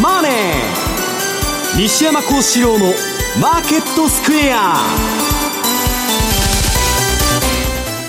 [0.00, 0.32] マネー」
[1.78, 2.92] 西山幸四郎の
[3.40, 4.76] 「マーケットスクエア」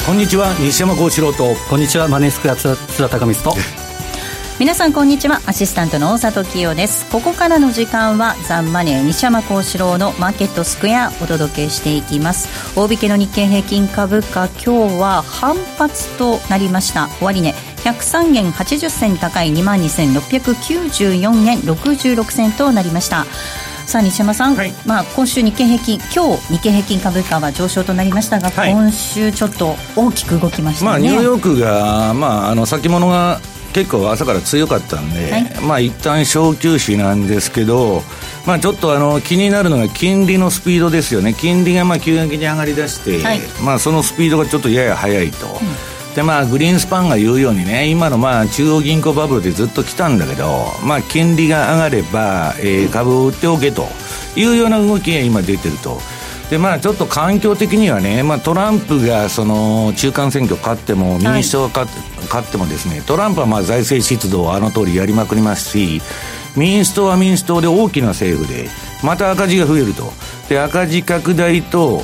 [0.06, 1.56] こんにちは西山幸四郎と。
[1.68, 3.56] こんにちはマネースクエア津田高光と。
[4.60, 5.42] 皆さんこんにちは。
[5.48, 7.08] アシスタントの大里清です。
[7.08, 12.48] ここからの時間はザンマネー西山幸四郎のマーケットスクエアお届けしていきます。
[12.76, 17.10] 大引けの日経平均株価今日は反発となりました。
[17.20, 23.26] 終値103円80銭高い2万2694円66銭となりました。
[23.86, 33.40] さあ西山さん、はい、まあ、今週日経平均今日日経平均株価は上昇となりましたが、はい、今週ちょっと大きく動きましたね、まあ、ニューヨークが、まあ、あの先物が
[33.76, 38.02] 結構朝から強かったんで、はい、まあ一旦小休止なんですけど、
[38.48, 41.34] まあ、ちょっとあの気になるのが金利のスピードですよね。
[41.34, 45.46] 金利がまあ急激に上がりだして、はい、まあ、そのスピードがちょっとやや速いと。
[45.48, 45.54] うん、
[46.16, 53.86] でまあ、グリーンスパンが言うようにね今のまあ中央銀行バブルでずっと来たんだけど、まあ、金利が上がれば、えー、株を売っておけと
[54.38, 56.00] いうような動きが今出てると。
[56.50, 66.02] でまあ、ちょっと環境的にはね、まあ、トランプがその中間選挙勝っても民主党が勝,、勝ってもですねトランプはまあ財政出動をあの通りやりまくりますし
[66.56, 68.70] 民主党は民主党で大きな政府で
[69.04, 70.14] また赤字が増えると
[70.48, 72.04] で赤字拡大と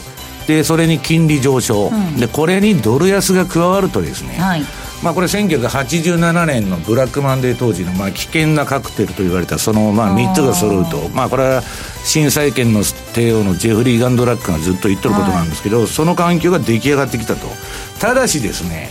[0.51, 4.63] でそれに金利上昇、うん、でこれにドル安が加わるとですね、はい
[5.03, 11.63] まあ、これ1987年のブラックマンデー当時のまあ危険なカクテルと言われたそのまあ3つが揃うとまあこれは
[12.03, 17.47] 新債権の帝王のジェフリー・ガンドラックがずっと言ってることなんですけど、はい、その環境が出来上がってきたと。
[17.99, 18.89] ただしですね、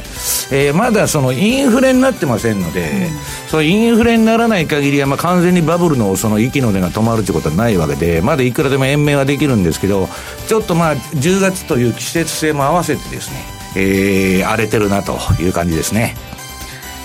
[0.57, 10.09] えー、まだそのインフレになってませんので、うん、そのインフレにならない限りはまあ完全にバブルのその息の根が止まるということはないわけでまだいくらでも延命はできるんですけど
[10.47, 16.17] ちょっとまあ10月という季節性も合わせてですねえー、荒れてるなという感じですね。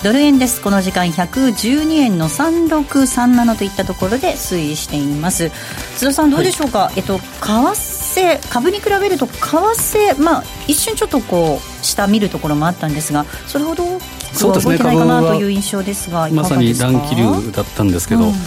[0.03, 0.61] ドル円です。
[0.61, 5.49] この時間112円の3637といったところで推移しています。
[5.97, 18.39] 津田さんどうでしょうか、はい、えっと為替株に比べると為替まあ一瞬ちょっとこう下見るところもあったんですがそれほど動いてないかなという印象ですがまさに乱気流だったんですけど、うん、為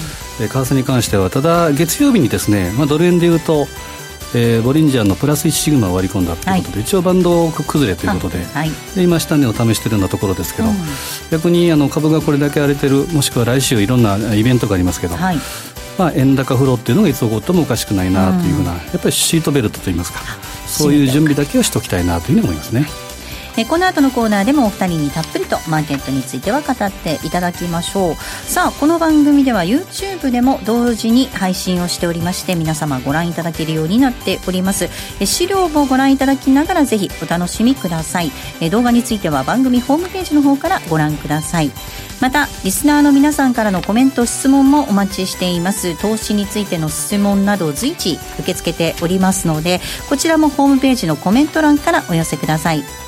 [0.44, 3.66] 替に関してはただ月曜日にですね、まあ、ドル円でいうと
[4.34, 10.76] えー、ボリンジャーのプラス1シグマを割り込んだということで、はい、一応バンド崩れということではい、で今下値を試しているようなところですけど、うん、
[11.30, 15.36] 逆にあの株がこれだけ荒れてるもしくは来週いろんなイベントがありますけど、はい、
[15.98, 20.20] まあ、円高フローっていうのがいつ起こってもおかしくないなというふうな、うん、やっぱりシートベルトといいますか
[20.66, 23.07] そういう準備だけはしておきたいなというふうに思いますね。
[23.58, 28.14] えこの後のコーナーでもお二人にたっぷりとマーケットについては語っていただきましょう。
[28.14, 34.88] さあこの番組では YouTube でも同時に配信をしておりまして皆様ご覧いただけるようになっております。
[35.18, 38.30] え資料もご覧いただきながらぜひお楽しみください。
[38.60, 41.72] え動画については番組ホームページの方からご覧ください。
[42.20, 46.00] またリスナーの皆さんからのコメント質問もお待ちしています。
[46.00, 53.07] 投資についての質問など随時受け付けておりますのでこちらもホームページのコメント欄からお寄せください。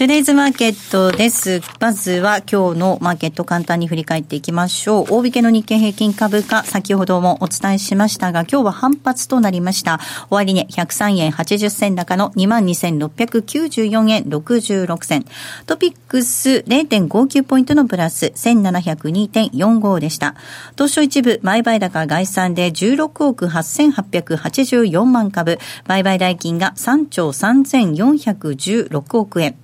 [0.00, 1.60] トゥデイズマーケットです。
[1.78, 5.06] まずは今日のマーケット簡単に振り返っていきましょう。
[5.10, 10.00] 大引けの日経平均株価、先ほどもお伝えしましたが、今日は反発となりました。
[10.30, 15.26] 終値、103円80銭高の22,694円66銭。
[15.66, 20.34] トピックス0.59ポイントのプラス1702.45でした。
[20.76, 29.58] 東証一部、売買高概算で16億8884万株、売買代金が3兆3416億円。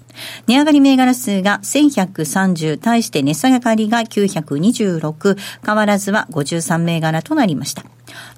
[0.46, 7.84] 値上がり銘柄数が1130、対して値下がりが926、変わらずは53銘柄となりました。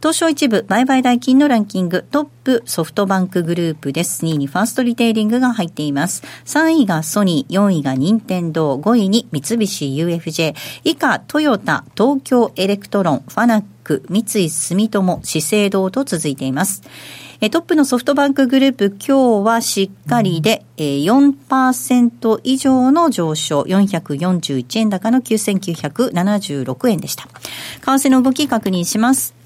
[0.00, 4.24] 東証一部売買代金のランキングトップソフトバンクグループです。
[4.24, 6.22] 2位にファーストリテイリングが入っています。
[6.46, 10.54] 3位がソニー、4位が任天堂、5位に三菱 UFJ、
[10.84, 16.82] 以下トヨタ、東京エレクトロン、ファナック、三井住友、資生堂と続いています。
[17.40, 27.28] えトップのソフトバンクグループ、今日はしっかりでえー4%以上の上昇、441円高の9976円でした。
[27.28, 29.37] 為替の動き確認します。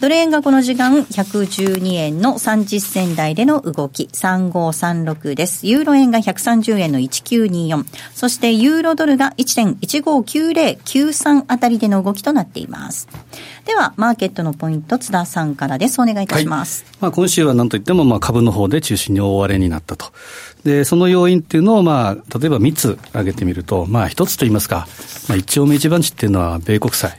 [0.00, 5.66] ドル円がこの時間？112円の30銭台での動き3536です。
[5.66, 7.84] ユーロ円が130円の1924。
[8.12, 13.08] そしてユーロドルが1.159093あたりでの動きとなっています。
[13.64, 15.98] では、マーケットのポイント、津田さんからです。
[16.00, 16.84] お願いいたします。
[16.84, 20.12] はい、まあ、今週は何といっても、まあ、株の方で中心に大荒れになったと。
[20.64, 24.86] で、その要因っていうのを、まあ、例えば3つ挙げてみると、まあ、1つといいますか、
[25.28, 27.18] まあ、一丁目一番地っていうのは、米国債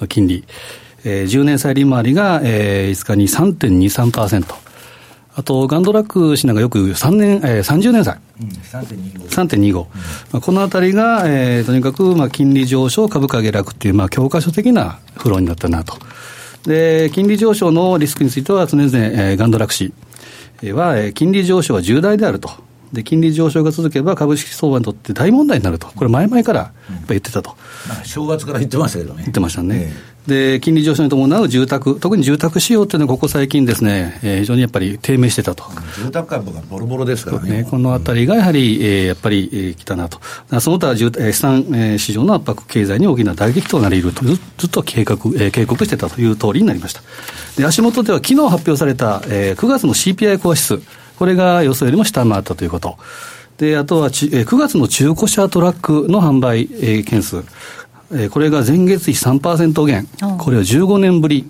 [0.00, 0.44] の金利。
[1.04, 4.72] えー、10年債利回りが、えー、5日に3.23%。
[5.34, 8.18] あと、ガンドラック氏なんかよく3年、えー、30年債。
[8.40, 9.28] うん、3.25。
[9.28, 9.86] 3.25、うん
[10.32, 15.96] まあ、このあたりが、えー、とにかく、まあ、金利上昇、株価下落っていう、まあ、教科書的なフローになったなと。
[16.64, 19.94] で、金利上昇のリスクについては常々、えー、ガンドラック氏
[20.72, 22.50] は、えー、金利上昇は重大であると。
[22.92, 25.86] で、金利上昇が続けば株式相場にとって大問題になると。
[25.86, 27.56] これ前々からやっぱ言ってたと。
[28.00, 29.22] うん、正月から言ってましたけどね。
[29.22, 29.90] 言ってましたね。
[29.90, 35.64] えーで、金利上昇に伴う住宅、特に住宅仕様っていうのは、ここ最近ですね、えー、非常にやっぱり低迷してたと。
[35.96, 37.62] 住宅株がボロボロですからね。
[37.62, 40.20] ねこのあたりがやはり、えー、やっぱり、えー、来たなと。
[40.60, 44.24] その他、資産、えー、市場の圧迫経済に大きな打撃となり得ると、
[44.58, 47.02] ずっと計画、えー、警告してたという通りになりました。
[47.56, 50.80] で、足元では昨日発表された、えー、9月の CPI コア指数、
[51.18, 52.96] これが予想よりも下回ったということ。
[53.58, 57.44] で、あとはち、えー、9月の中古車トラックの販売、えー、件数。
[58.12, 61.48] えー、これが前月比3%減、これは15年ぶり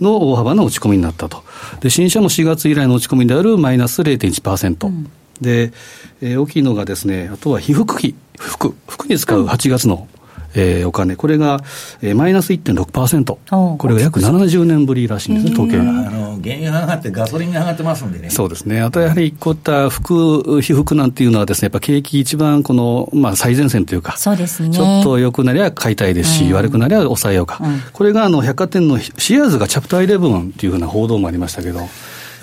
[0.00, 1.42] の大幅な落ち込みになったと。
[1.80, 4.86] で、新車も4月以来の落ち込みであるマイナス0.1%。
[4.86, 5.10] うん、
[5.40, 5.72] で、
[6.20, 10.08] えー、大きいのがですね、あとは被服費、服、服に使う8月の
[10.54, 11.60] えー、お金、これが、
[12.02, 15.78] えー、マイナス1.6%、これが約70年ぶりらしいんですね、統計。
[15.78, 18.30] あの原油が上がって、ガソリンが上がってますんでね。
[18.30, 31.86] そうですね、あとやはりこういった服、被服なんていうのはですね、やっぱ景気一番この、まあ、最前線というか、そうですね、ちょっと良くなりゃ買いたいですし、うん、悪くなりゃ抑えようか、うん、これがあの百貨店のシアーズがチャプター11っていうふうな報道もありましたけど、や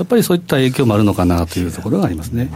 [0.04, 2.52] っぱりそういった影響もあるのかなというところがありますね。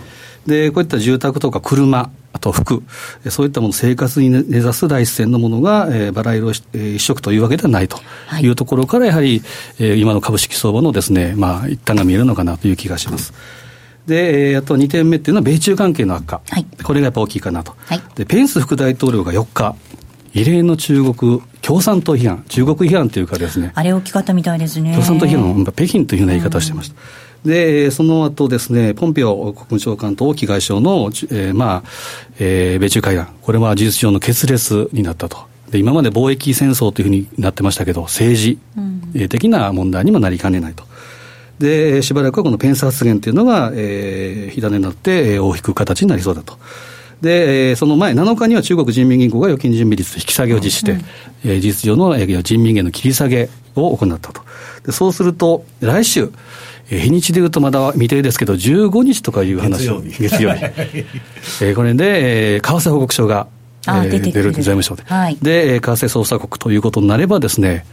[0.47, 2.09] で、こういった住宅とか車、あ
[2.44, 2.84] と服、
[3.30, 7.98] そういったもの、生活に根ざす第一線のものが、えー、バラ色一色というわけではないと。
[8.42, 8.48] い。
[8.48, 9.42] うところから、やはり、
[9.80, 13.34] えー、今の株式相場のですね、まあ、一端が見えるのかなという気がします。
[14.06, 19.75] で、えー、あと2点目っていうのは、米中関係の悪化、はい、これがやっぱ大きいかなと、はい、でペンス副大統領が4日、
[20.34, 24.92] 異例の中国共産党批判、中国批判というかですね、あれ大きかったみたいですね。
[24.92, 26.95] 共産党批判、北京というような言い方をしてました。
[26.95, 31.90] うんで、その後ですね、ポンペオ国務長官と王毅外相の、えー、まあ、
[32.40, 35.38] えー、米中会談、これは事実上の決裂になったと。
[35.69, 38.57] で、今まで貿易戦争というふうになってましたけど、政治
[39.28, 40.86] 的な問題にもなりかねないと。
[41.60, 46.57] で、しばらくはこのペンス発言というのが、えー、火種になって、えー、大引く形になりそうだと。
[47.21, 51.06] で、えー、その前、7日には中国人民銀行が預金準備率引き下げを実施して、うん、
[51.45, 54.42] えー、事実上の、えー、人民元の切り下げを行ったと。
[54.85, 56.31] でそうすると、来週、
[56.90, 60.21] 日にちでいうとまだ未定ですけど、15日とかいう話、月曜日。
[60.21, 60.63] 月曜日
[61.61, 63.47] えー、これで、えー、為替報告書が、
[63.87, 65.04] えー、出る財務省で。
[65.06, 67.85] はい、で、為替操作国ということになればですね、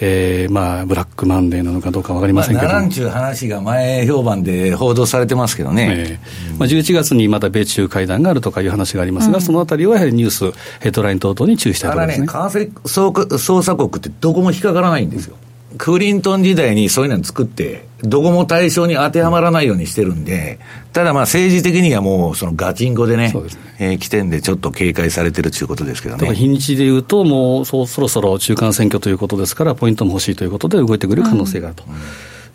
[0.00, 12.26] えー、まあ、ブラックマンデーなのかどうか分かりませんけど、まあ、ならんちゅう話が前評判で報道されてますけどね、えーまあ、11月にまた米中会談があるとかいう話がありますが、うん、そのあたりはやはりニュース、ヘッドライン等々に注意したいところですね。
[12.26, 15.36] 為替操作国ってどこも引っかからないんですよ。
[15.78, 20.58] クリントン時代にそういうの作って、どこも対象に当てはまらないようにしてるんで、
[20.92, 26.34] ただまあ政治的にはもうそのガチンコでね、ですねえー、起点でちょっと警戒されてるということですけどね。
[26.34, 31.84] 日にちでいうと、もうそそろそろ中間選挙ということですから、ポイントも欲しいということで動いてくる可能性があると。
[31.86, 32.00] うんうん、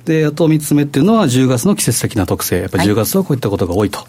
[0.06, 4.00] で、あと3つ目っていうのは、10月の季節的な特性、やっぱり10月はこういったことが多いと。
[4.00, 4.08] はい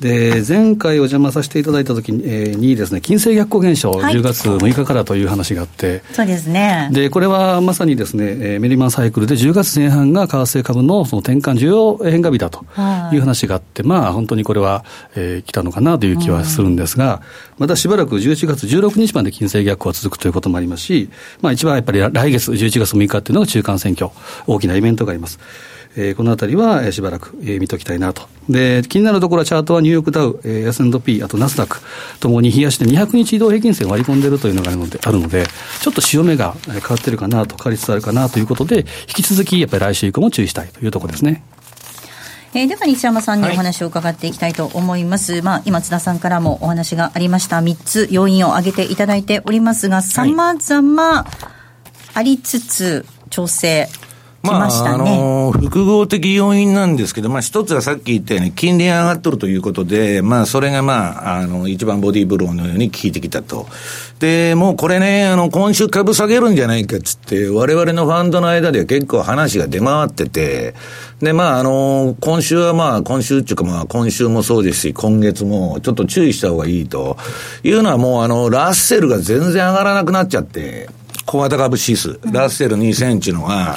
[0.00, 6.88] で、前回お邪魔させていただいたときに,、えー、にですね、金星逆行現象、はい、10月6日からという話があって、そうですね。
[6.92, 12.64] で、これはまさにですね、えー、メリマンサイクルで10月前半が為替株のその転換需要変化日だと
[13.12, 14.84] いう話があって、まあ本当にこれは、
[15.16, 17.20] えー、来たのかなという気はするんですが、
[17.58, 24.10] またしばらく11月16日まで金星逆行は続くということもありますし、まあ一番やっぱり来月11月6日っていうのが中間選挙、
[24.46, 25.40] 大きなイベントがあります。
[26.00, 28.22] えー、このあたりは、えー、しばらく、えー、見ときたいなと。
[28.48, 31.80] で、気になるところはチャートはニューヨークダウ、えー、S&P、あとナスダック
[32.20, 35.44] ともに冷やして200日移動平均線割り込んでるというのがあるので、あるので
[35.80, 38.84] ちょっと潮目が変わってるかなと、変わりつつあるかなということで、引
[39.16, 41.42] き続きやっぱり来週以降も注意したいというところですね。
[42.54, 51.26] えー、では西山さんにお話を伺っていきたいと思います、はい、まあ、今津田さんからもお話がありました3つ要因を挙げていただいておりますがさまざま
[52.14, 53.86] ありつつ調整
[54.42, 63.66] まあ、あの複合的要因なんですけど、まあ、一つはさっき言ったように、金利上がっとるということで、まあ、それがまあ、あの、一番ボディーブローのように効いてきたと。
[64.20, 70.74] で、もうこれね、あの、今週株下げるんじゃないかっつって、我々のファンドの間では結構話が出回ってて、
[71.20, 77.16] で、まあ、あの、今週はまあ、今週っていうかまあ、今週もそうですし、今月もちょっと注意した方がいいと。
[77.64, 80.88] いうのはもう、あの、ラッセルが全然上がらなくなっちゃって、
[81.26, 83.76] 小型株指数、ラッセル2センチのが、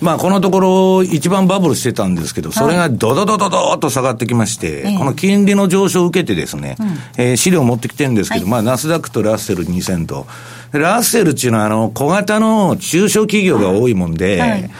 [0.00, 6.86] まあ、このところ、一番バブルしてたんですけど、それがドドドドドと下がってきまして、はい、この金利の上昇を受けてですね、うん、
[7.18, 10.26] えー、資料を持ってきてるんですけど、はい、まあ、ナスダックとラッセル2000と、
[10.72, 14.70] ラッセルっていうのは、あの、小型の中小企業が多いもんで、はい。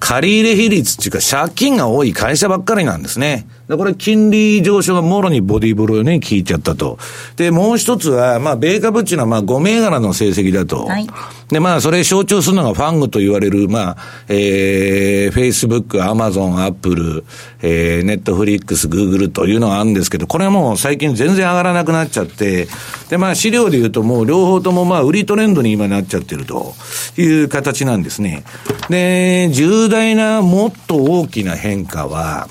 [0.00, 3.46] 借入比率っていうか借金が多い会社ばっかりなんですね。
[3.68, 6.98] で、これ金利上昇がもろにボディーブローに効いちゃったと。
[7.36, 10.84] で、もう一つは、まあ、米株っていうのはまあ5銘柄の成績だと。
[10.84, 11.06] はい、
[11.48, 13.96] で、まあ、それ象徴するのがファングと言われる、まあ、
[14.28, 17.24] えー、Facebook、Amazon、Apple、
[17.62, 22.68] えー、Netflix、Google というのがあるんですけど、これはもう最近全然上がらなくなっちゃって、
[23.08, 26.74] で、まあ、資料で言うともう両方ともまあ、売りトレンドに今なっちゃってると
[27.16, 28.44] いう形なんですね。
[28.90, 32.48] で、重大なもっと大きな変化は、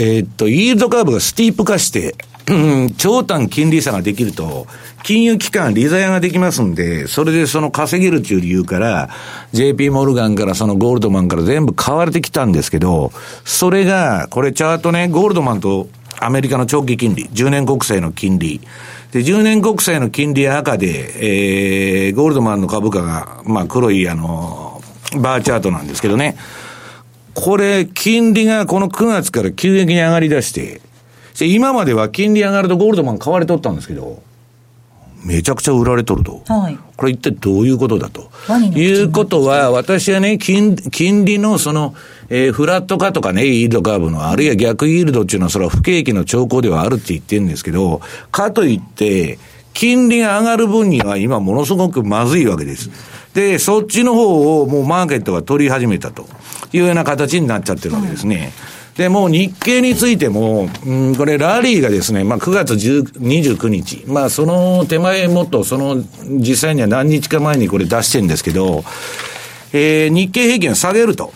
[0.00, 2.14] えー、っと、イールドカーブがスティープ化して、
[2.48, 2.54] う
[2.86, 4.68] ん長短金利差ができると、
[5.02, 9.10] 金融機関、利ザヤができますんで、それでその稼げるという理由から、
[9.52, 13.10] JP モルガンからそのゴールドマンから全部買われてきたんですけど、
[13.44, 15.88] それが、これチャートね、ゴールドマンと
[16.20, 18.60] アメリカの長期金利、10年国債の金利、
[19.10, 24.80] で、10年国債の金利赤で、えー、ゴールドマンの株価が、まあ黒いあの、
[25.16, 26.36] バーチャートなんですけどね、
[27.40, 30.80] これ、金利がこの9月から急激に上がり出して、
[31.40, 34.20] 今までは金利上がるとゴールドマン買われとったんですけど、
[35.24, 36.42] めちゃくちゃ売られとると。
[36.46, 38.28] はい、これ一体どういうことだと。
[38.74, 41.94] いうことは、私はね、金、金利のその、
[42.28, 48.00] えー、フラット化とかね、イールドカーブの、あるいは逆イールドっていうのは、それは不景気の兆候ではあるって言ってるんですけど、
[48.32, 49.38] かといって、
[49.74, 52.90] 金利が上がる分には今ものすごくまずいわけです。
[53.38, 56.26] で、そっちの方をもうマーケットが取り始めたと
[56.72, 58.52] いうような形になっちゃってるわけですね。
[58.96, 68.82] で、もう日経についても、うん、これラリーがですね、まあ9月29日、まあその手前もっとその実際には何日か前にこれ出してるんですけど、
[69.72, 71.32] えー、日経平均下げると。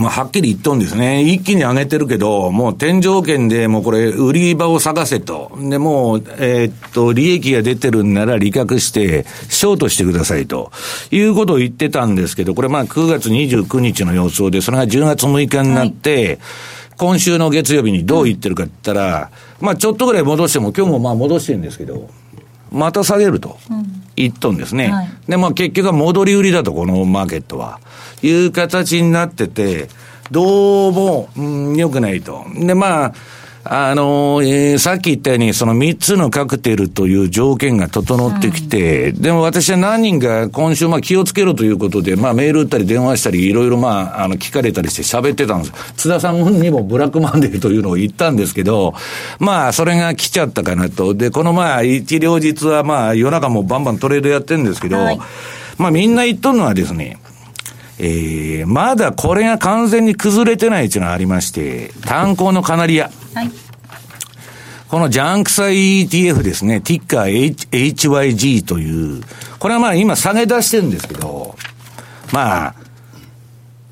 [0.00, 1.22] まあ、はっきり言っとんですね。
[1.22, 5.52] 一気に上げてるけど、もう天井圏でもうこれ、売り場を探せと。
[5.60, 10.72] で、もう、えー、っと、利益が出てるんなら利確して、ショートしてくださいと。
[11.10, 16.38] いうことを言ってたんですけど、これまあ9月29日の予想で、それが10月6日になって、はい
[17.00, 22.10] 今週の月曜日にどう言ってるかって言ったら、まあちょっとぐらい戻しても、今日もまあ戻してるんですけど、
[22.70, 23.56] また下げると
[24.16, 24.84] 言っとんですね。
[24.84, 27.80] うんはい、で、まあ結局は戻り売りだと、このマーケットは。
[28.22, 29.88] いう形になってて、
[30.30, 32.44] どうも、うん、良くないと。
[32.54, 33.14] で、まあ、
[33.62, 45.72] あの、えー、さっき言ったように、その3つのカクテルという条件が整ってきて、うん、でも私は何人か今週、まあ気をつけろということで、まあメール打ったり電話したり、いろいろまあ、あの、聞かれたりして喋ってたんです。
[45.94, 48.94] 津田さんにもブラックマンデーというのを言ったんですけど、
[49.38, 51.14] まあ、それが来ちゃったかなと。
[51.14, 55.20] で、このまあ、一両日はまあ、夜中もバンバントレードやってるんですけど、はい、
[55.76, 57.18] まあみんな言っとるのはですね、
[58.02, 63.10] えー、まだこれが完全に崩れてないっていうのがありまして、炭鉱のカナリア。
[63.34, 63.50] はい。
[64.88, 69.22] このジャンクサイ ETF ですね、ティッカー H HYG という、
[69.58, 71.54] これはまあ今下げ出してるんですけど、
[72.32, 72.74] まあ、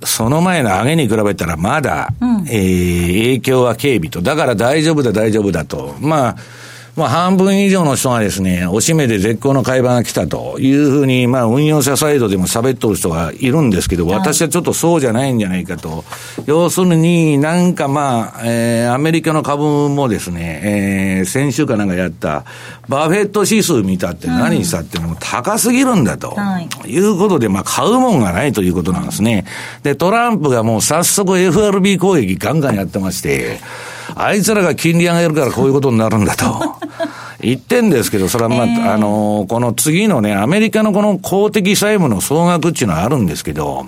[0.05, 4.23] その前の上げに比べたらまだ、うん、えー、影響は軽微と。
[4.23, 5.95] だから大丈夫だ大丈夫だと。
[6.01, 6.37] まあ、
[6.99, 16.05] まあ、半分以上の人がですね、おしめで絶好の買い場が来たというふうに、まあ、運用者サイドでも喋っとる人がいるんですけど、私はちょっとそうじゃないんじゃないかと。
[16.47, 22.45] 要するに、なんかまあ、えー、アメリカの株もですね、えー、先週かなんかやった、
[22.89, 26.37] バフェット指数見たって何したってもう高すぎるんだと。
[26.85, 29.45] いうことで、まあ、買うもんがないということなんですね。
[29.85, 33.61] で、トランプがもう早速 FRB 攻撃ガンガンやってまして、
[34.17, 36.88] あいつらが金利上げるからこういうことになるんだと。
[37.41, 43.87] 言ってんですけど、それはまあ、えー、あの、この次のね、アメリカのこの公的債務の総額っていうのはあるんですけど、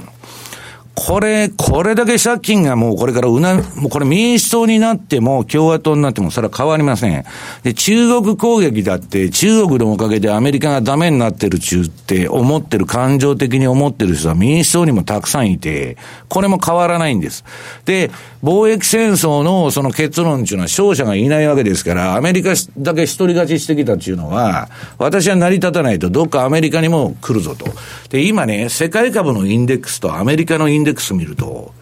[0.94, 7.25] これ、これだけ借金がもうこれからうな、もうこれ民主党になっても共和党になってもそれは変わりません。
[7.62, 15.97] で、中国攻撃だって中国のおかげでアメリカがダメになってる中って思ってる、感情的に思ってる人は民主党にもたくさんいて、
[16.28, 17.44] これも変わらないんです。
[17.85, 18.11] で、
[18.42, 24.68] 貿易戦争のその結論っていうのは勝者がいないわけですから、アメリカだけ一人勝ちしてきたっていうのは、
[24.99, 27.66] 私は成り立たないとどっかアメリカにも来るぞと。
[28.09, 31.73] で、今ね、世界株のインデックスとアメリカのインデックス見ると、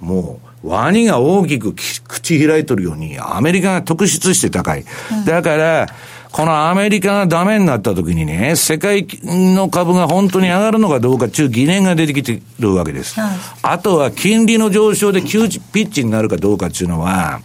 [0.00, 4.84] もう、ワニが大きく口開いとるように、アメリカが特筆して高い。
[5.26, 5.86] だから、
[6.30, 13.20] このアメリカがダメになった時にね、世界の株が本当に上がるのかどうかっていう疑念が出てきてるわけです。
[13.20, 17.40] はい、あとは金利の上昇で急ピッチになるかどうかっていうのは、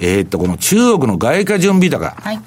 [0.00, 2.16] えー、っと、この中国の外貨準備高。
[2.20, 2.40] はい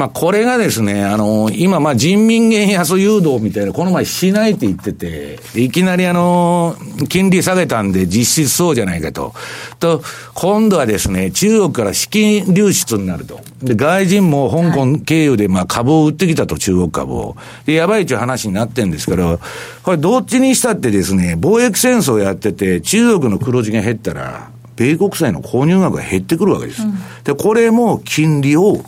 [0.00, 6.74] まあ、これがですね、あの、今、まあ、人民元安誘導みたいな、この前しないって言ってて、いきなりあの、
[7.10, 9.34] 金利下げたんで実質そうじゃないかと。
[9.78, 10.02] と、
[10.32, 13.42] 今度はですね、中国から資金流出になると。
[13.62, 17.36] で、外人も香港経由で、まあ、株を売ってきたと、中国株を。
[17.66, 19.38] で、やばいっていう話になってるんですけど、
[19.82, 26.84] これどっちにしたってですね、貿易戦争やってて、中国の黒字が減ったら、米国債の購入額が減ってくるわけです。
[26.84, 28.82] うん、で、これも金利を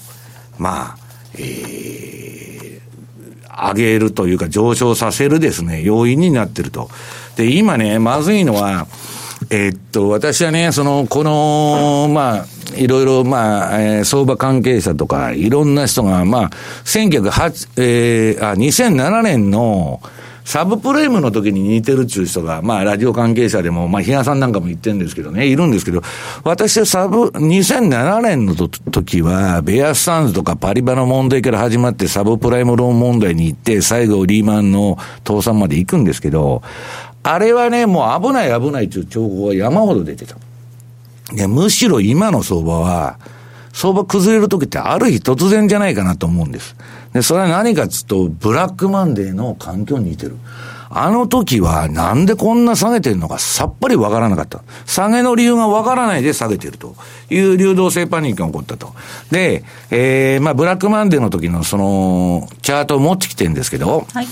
[0.62, 1.01] まあ、
[1.38, 6.90] えー、上げるというか上昇させるですね、要因になってると。
[7.36, 8.86] で、今ね、まずいのは、
[9.50, 12.46] えー、っと、私はね、その、この、まあ、
[12.76, 16.50] いろいろ、まあ、えー、相場関係者とか、いろんな人が、まあ、
[16.84, 20.00] 1908、えー、あ、2007年の、
[20.44, 26.02] サブプレームの時に似てるっていう人が、まあ、ラジオ関係者でも、まあ、比嘉さんなんかも言ってるんですけどね、いるんですけど、
[26.44, 36.62] 私はサブ、2007年の時は、ベアスタンズとかパリバの問題から始まって、サブプライムローン問題に行って、最後リーマンの倒産まで行くんですけど、
[37.22, 40.36] あれはね、もう危ない危ないという情報が山ほど出てた。
[41.32, 43.18] で、むしろ今の相場は、
[43.72, 46.76] 相場崩れる時ってある日突然じゃないかなと思うんです。
[47.12, 50.36] で、それは何かっつうと、ブラックマンデーの環境に似てる。
[50.94, 54.62] あの時はなんでこんな下げてるのかさっぱりわからなかった。
[54.84, 56.94] 下げの理由がわからないで下げてると
[57.30, 58.92] いう流動性パニックが起こったと。
[59.30, 64.26] で、えー、まあ、ブラックマンデーの時のその、チャートを持ってきてるんですけど、はい。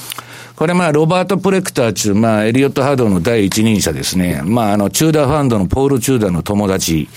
[0.54, 4.42] これまあ、ロバート・プレクターっちゅう、まあ、エリオット波動の第一人者ですね。
[4.44, 7.08] まあ、あの、チューダーファンドのポール・チューダーの友達。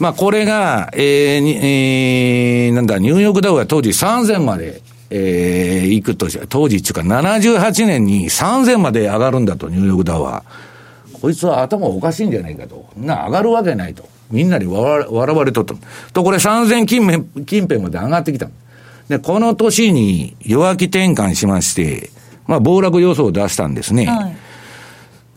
[0.00, 10.44] まあ、これが、えー、えー、なんだ、ニューヨークダウが当時3000まで、えー、行くと当時っていうか78年に3000まで上がるんだと、ニューヨークダウは。
[11.20, 12.88] こいつは頭おかしいんじゃないかと。
[12.96, 14.08] な、上がるわけないと。
[14.30, 15.74] みんなに笑われとった。
[16.12, 18.48] と、これ3000近辺近辺まで上がってきた。
[19.08, 22.10] で、この年に弱気転換しまして、
[22.46, 24.06] まあ、暴落予想を出したんですね。
[24.06, 24.36] はい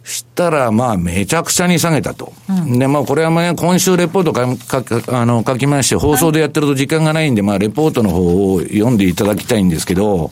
[0.03, 2.33] したら、まあ、めちゃくちゃに下げたと。
[2.49, 10.31] うん、で、まあ、これはまあ、今週レポートかかあの書きまして、放送でやってると時間がないんで、まあ、レポートの方を読んでいただきたいんですけど、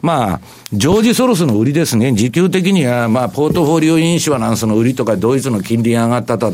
[0.00, 0.40] まあ、
[0.72, 2.12] ジョージ・ソロスの売りですね。
[2.12, 6.52] 時給的には、まあ、ポートフォリオインシュアランスの売りとか、ドイツの金利が上がったと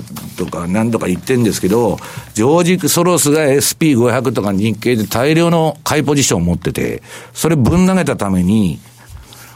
[0.50, 1.98] か、何とか言ってるんですけど、
[2.33, 7.03] ジョージ・ソロスが SP500 とか日経で大量の買いポジションを持ってて、
[7.35, 8.79] それぶん投げたために、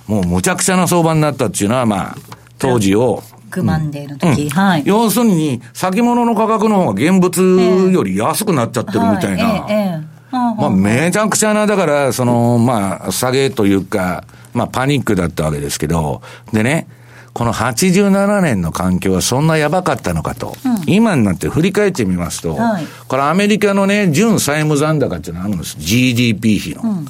[0.06, 2.16] もうむちゃくちゃな相場になったっていうのは、まあ、
[2.58, 3.22] 当時を。
[3.50, 4.82] グマンデーの時、うん、はい。
[4.84, 9.66] 要するに、先物の価格の方が現物より安くなっちゃってるみたいな。
[9.68, 16.20] えーえーまあ、めちゃくちゃな、だから、その、まあ、下げというか、まあ、パニックだったわけですけど、
[16.52, 16.86] でね、
[17.32, 25.76] この87年の環境はそんなやばかったのかと、うん、今になって振り返ってみますと、はい、これアメリカのね、純債務残高っていうのがあるんです。
[25.78, 26.82] GDP 比の。
[26.82, 27.06] うん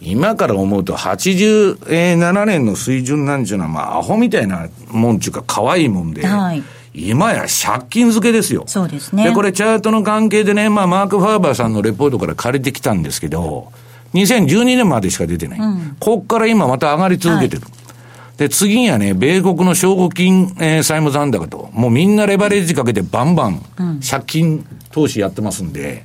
[0.00, 6.26] 今から思うと87年の水準なんちゅうのは、まあ、アホみたいなもんちゅうか、可愛いもんで。
[6.26, 8.64] はい今や借金付けですよ。
[8.66, 9.24] そうですね。
[9.24, 13.70] で、これチャートの関係でね、まあ、マーク・ファーバーさんのレポートから借りてきたんですけど、
[14.14, 15.60] 2012年までしか出てない。
[15.60, 17.62] うん、こっから今また上がり続けてる。
[17.62, 23.62] はい、で、次にはね、米国の証拠金、えー、債務残高と、もうみんなレバレッジかけてバンバン、
[24.08, 26.04] 借金投資やってますんで、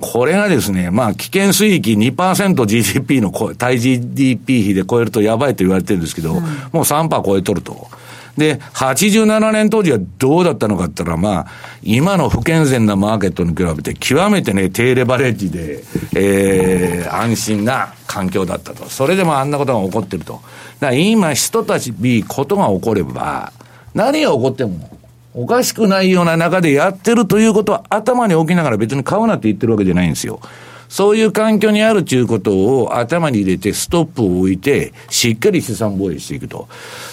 [0.00, 7.88] これがですね、まあ、危険水域 2%GDP の、対 GDP 比で超えるとやばいと言われてるんですけど、うん、もう3%超えとると。
[8.36, 11.46] で、87年当時はどうだったのかって言ったら、まあ、
[11.82, 15.82] 今の不健全なマーケットに比べて、極めてね、低レバレッジで、
[16.14, 18.90] えー、安心な環境だったと。
[18.90, 20.34] それでもあんなことが起こってると。
[20.34, 20.46] だか
[20.88, 21.94] ら今、人たち、
[22.28, 23.52] ことが起これば、
[23.94, 24.95] 何が起こっても、
[25.38, 30.40] おかしくないような中でやってるということは頭に置きながら別に買うなって言ってるわけじゃないんですよ。
[30.88, 36.68] そういう環境にあるということを頭に入れてストップを置いて、しっかり資産防衛していくと。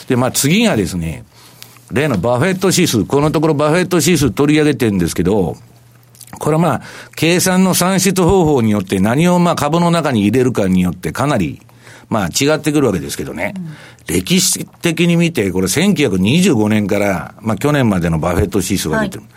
[0.07, 1.25] で、まあ次がですね、
[1.91, 5.57] 例のバフェット指数、このところバフェット指数取り上げてるんですけど、
[6.39, 6.81] これはまあ、
[7.17, 11.61] 計算の算出方法によって何をまあ株の中に入れるかによってかなり、
[12.13, 13.55] まあ違ってくるわけですけどね。
[13.57, 19.23] うん、歴史的に見て、これ1925年から、まあ去年までのバフェット指数が出てる。
[19.23, 19.27] は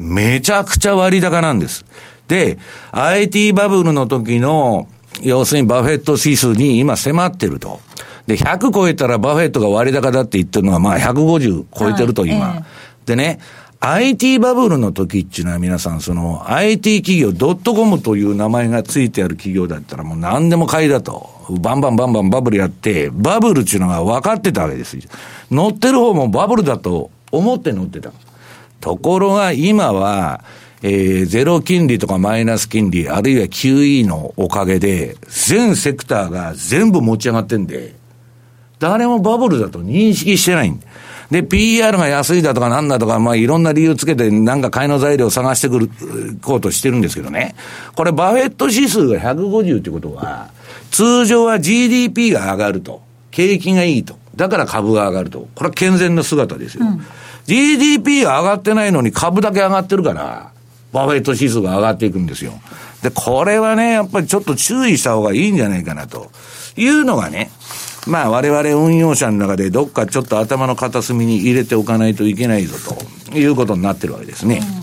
[0.00, 1.84] い、めちゃくちゃ割高なんです。
[2.26, 2.58] で、
[2.90, 4.88] IT バブルの時の、
[5.22, 7.80] 要するにバフェット指数に今迫ってると。
[8.26, 12.48] で、100超えたらバフェットが割高だって言ってるのは、まあ150超えてると今。
[12.48, 13.38] はいえー、でね、
[13.80, 21.34] IT バブルの時っていうのは皆さん、その IT 企業、ドットコムという名前がついてある企業だったらもう何でも買いだと。
[21.60, 24.98] バンバンバンバンバブルやって、バブルっていうのが分かってたわけです。
[25.50, 28.12] 乗ってる方もバブルだと思って乗ってた。
[28.80, 30.42] ところが今は、
[30.82, 37.94] えー、ゼロ金利とかマイナス金利、あるいは QE のおかげで、全セクターが全部持ち上がってんで、
[38.78, 40.86] 誰もバブルだと認識してないんで、
[41.30, 45.90] PR が安いだとかなんだとか、まあいろんな理由つけてなんか買いの材料を探してくる、
[46.42, 47.54] こうとしてるんですけどね。
[47.94, 50.50] これバフェット指数が150ってことは、
[50.90, 53.02] 通常は GDP が上がると。
[53.36, 54.16] 景気がいいと。
[54.34, 55.46] だから株が上がると。
[55.54, 56.86] これは健全な姿ですよ。
[56.86, 57.04] うん、
[57.44, 60.52] GDP が上がってないのに株だけ上がってるから、
[60.92, 62.54] バフェット指数が上がっていくんですよ。
[63.02, 66.30] で、これはね、やっぱりちょっと注意した方がいいんじゃないかなと
[66.76, 67.50] いうのがね、
[68.06, 72.76] まあ我々運用者の中でどっかちょっと頭の片隅に入れておかないといけないぞ
[73.30, 74.60] ということになってるわけですね。
[74.70, 74.75] うん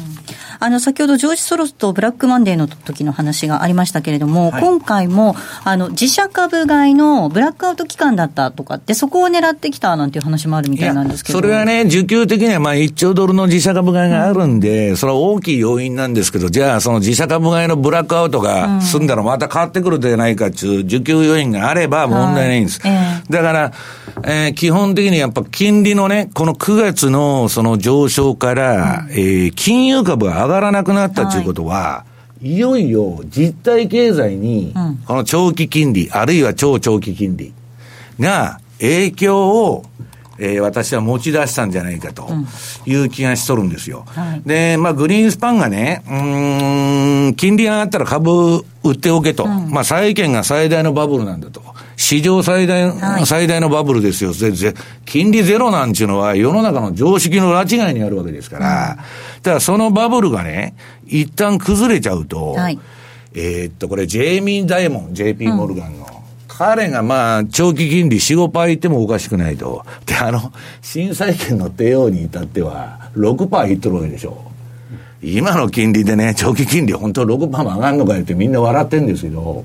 [0.63, 11.39] あの、先ほどジョージ・ソロスとブラックマンデーの時の話がありましたけれども、はい、今回も、あの、自社株買いのブラックアウト期間だったとかって、そこを狙ってきたなんていう話もあるみたいなんですけど。
[11.39, 22.80] それはね、需給的にはまあ1兆ドルの自社株買いがあるんで、うん、それは大きい要因なんですけど、じゃあその自社株買いのブラックアウトが済んだらまた変わってくるでないかっていう需給要因があれば問題ないんです。
[22.80, 23.21] はいえ。
[23.28, 23.71] ー、だから、
[24.23, 32.05] えー、基本的にやっぱ金利のね、この9月のその上昇から、うん、えー、金融株が上がらなくなったということは、は
[32.41, 34.73] い、いよいよ実体経済に、
[35.05, 37.53] この長期金利、あるいは超長期金利
[38.19, 39.85] が影響を、
[40.39, 42.27] えー、私は持ち出したんじゃないかと
[42.85, 44.05] いう気がしとるんですよ。
[44.15, 49.45] うんはい、で、まあ、グリーンスパンがね、うん、金利が上がったら株売っておけと。
[49.45, 51.61] うん、まあ、債券が最大のバブルなんだと。
[52.03, 54.33] 史上最大、はい、最大のバブルですよ。
[55.05, 58.97] 金利ゼロなんちゅうのは世の中の常識の拉違いにあるわけですから、
[59.37, 60.75] うん、ただそのバブルがね、
[61.07, 62.79] 一旦崩れちゃうと、はい、
[63.33, 66.11] えー、っと、これジェイミー・ダイモン、JP モルガンの、うん、
[66.49, 69.85] 彼がまあ、長期金利4、5%いってもおかしくないと。
[70.05, 74.37] で、あの、新債券の帝王に至っては、6%いってるわけでしょ。
[75.21, 79.63] 今の金利でね、長期金利本当6%も上がるのかよってみんな笑ってんですけど、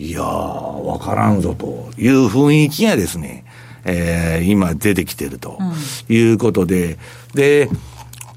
[0.00, 3.44] いやー、わからんぞという雰囲気がですね、
[3.84, 5.58] えー、今出てきてると
[6.08, 6.96] いうことで、
[7.34, 7.68] うん、で、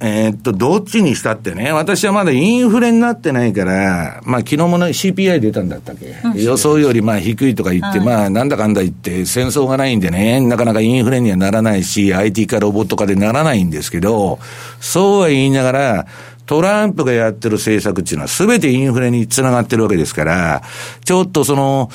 [0.01, 14.39] えー、っと、どっちにしたってね、私はまだインフレになってないから、まあ昨日もね CPI 出たんだったっけ、うん、予想よりまあ低いとか言って、はい、まあなんだかんだ言って戦争がないんでね、なかなかインフレにはならないし、IT かロボット化でならないんですけど、
[14.81, 16.07] そうは言いながら、
[16.45, 20.63] トランプがやってる政策っていうのは全てインフレにつながってるわけですから、
[21.05, 21.89] ちょっとその、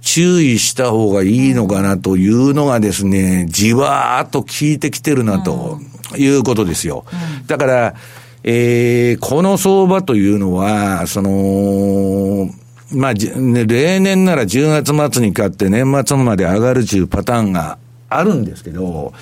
[0.00, 5.80] 注意した方がいいのかなというのがですね、じわーっと効いてきてるなと
[6.16, 7.04] いうことですよ。
[7.46, 7.94] だから、
[8.44, 12.48] えー、この相場というのは、その、
[12.92, 17.76] まあ、例年なら10月末に買って年末まで上がるというパターンが
[18.08, 19.12] あるんですけど、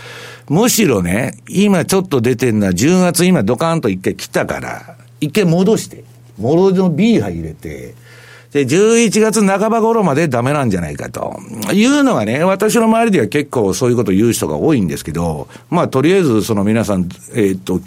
[0.48, 6.04] むしろね、今ちょっと出てるのは10月今ドカーンと一回来たから、一回戻して、
[6.38, 7.94] もろの B 入れて、
[8.56, 11.38] で、11月半ば頃までダメなんじゃないかと
[11.74, 17.80] いうのがね、私の周りでは結構そういうことを言う人が多いんですけど、まあ、とりあえずその皆さん、えっ、ー、と、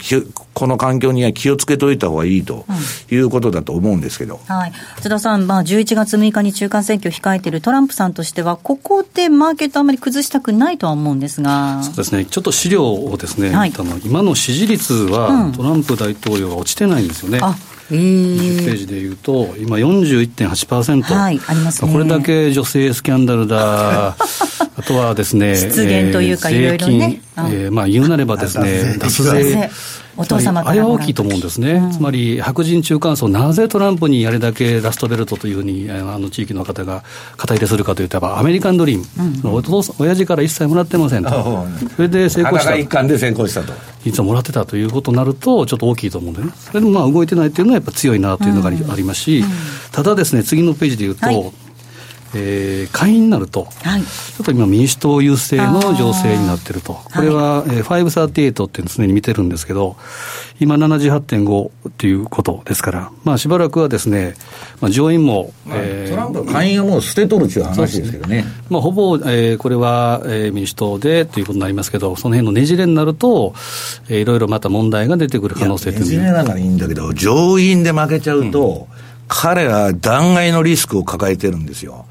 [0.54, 2.66] この環境には気をつけといた方がいいと
[3.10, 4.38] いうことだと思うんですけど。
[4.48, 4.72] うん、はい。
[5.00, 11.82] 津田さん、まあ、11月6日に中間選挙を控えているトランプさんとしては、ここでマーケットあまり崩したくないとは思うんですが。
[11.82, 12.26] そうですね。
[12.26, 17.40] ちょっと資料をですね、はい、の今の支持率は、トランプ大統領は落ちてないんですよね。
[17.42, 17.56] あ
[17.94, 29.70] 20ページでいうと、今41.8%、はい、ありますね、これだけ女性スキャンダルだ、 あとはですね、失言というか、いろいろね、えーまあ、言うなればですね、脱税。
[30.16, 37.04] お父様あれは大きいと思うんですね、うん、つまり白人中間層、なぜトランプにあれだけラストベルトというふうに、あの地域の方が
[37.36, 39.04] 肩入れするかというと、アメリカンドリーム、
[39.44, 42.76] うん、お父さん親父から一切もらってませんと、それで成功した。
[42.76, 43.72] 一貫で成功したと。
[44.04, 49.44] 実はもらってたということになると、ちょっと大きいと思うんでね、それでもまあ動いてないというのは、やっぱ強いなというのがありますし、
[49.92, 51.52] ただですね、次のページでいうと、はい
[52.34, 59.96] えー、下院になると、はい、ちょっと今、民主党優勢の情勢になってると、これは、はい、えー、538っていうのを常に見てるんですけど、
[60.60, 64.34] 今78.5っていうことですから、まあ、しばらくはですね、
[64.80, 68.42] まあ、上院も、まあ、えー、トランプ下院はもう捨てとるっていう話ですけどね。
[68.42, 68.44] ね。
[68.68, 73.54] まあ、ほぼ、えー、これは、えー、民主党でということになりますけど、その辺のねじれになると、
[74.08, 82.06] えー、いろいろまた問題が出てくる可能性というねじれならいいんだけど、上院で負けちゃうと、うん、彼は弾劾のリスクを抱えてるんですよ。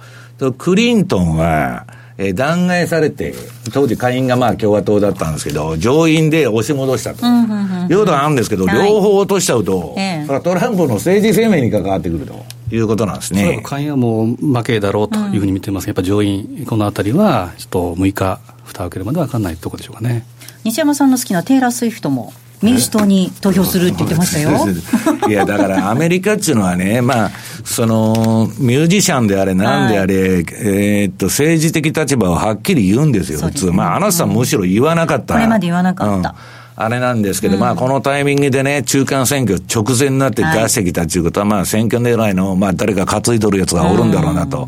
[0.58, 1.86] クリントンは、
[2.17, 3.34] えー、弾劾されて、
[3.73, 7.25] 当時下院がまあ共和党だったんですけど、上院で押し戻したと。
[7.25, 12.43] いうことがあるんですけど、両方落としちゃうと、はい、トランプの政治生命に関わってくると。
[12.71, 13.62] いうことなんですね。
[13.63, 20.23] 下院はもう負けだろうというふうに見てます、やっぱ上院、このあたりは、ちょっと6日、蓋を開けるまで分かんないところでしょうかね。
[20.63, 24.52] 西山さんの好きなテイラー・スウィフトも民主党に投票するって言ってましたよ。
[25.28, 27.32] いや、だからアメリカっていうのはね、まあ、
[27.63, 33.65] その、ミュージシャンであれ、なんであれ、はい、えー、っと、政治的立場をはっきり言うんですよ、普通。
[33.67, 35.36] ね、まあ、あなたむしろ言わなかった。
[35.36, 36.30] これまで言わなかった。
[36.30, 36.36] うん
[36.82, 44.65] あれなんですけど、うん、まあこのタイミングでね、中間選挙直前になって出してきたっていうことは、はい、まあ選挙狙いの、まあ誰か担いどるやつがおるんだろうなと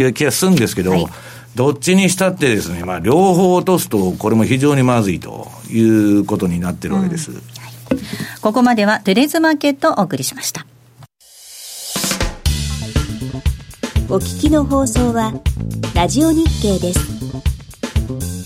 [0.00, 1.06] いう気がするんですけど、はい
[1.54, 7.30] どっちにしたってですね、まあ、両方落とすと、これも非常にまずいということになってるわけです。
[7.30, 7.44] うんはい、
[8.40, 10.66] ここまではトゥレーズマーケットをお送りしました。
[14.08, 15.32] お聞きの放送は、
[15.94, 18.41] ラジオ日経です。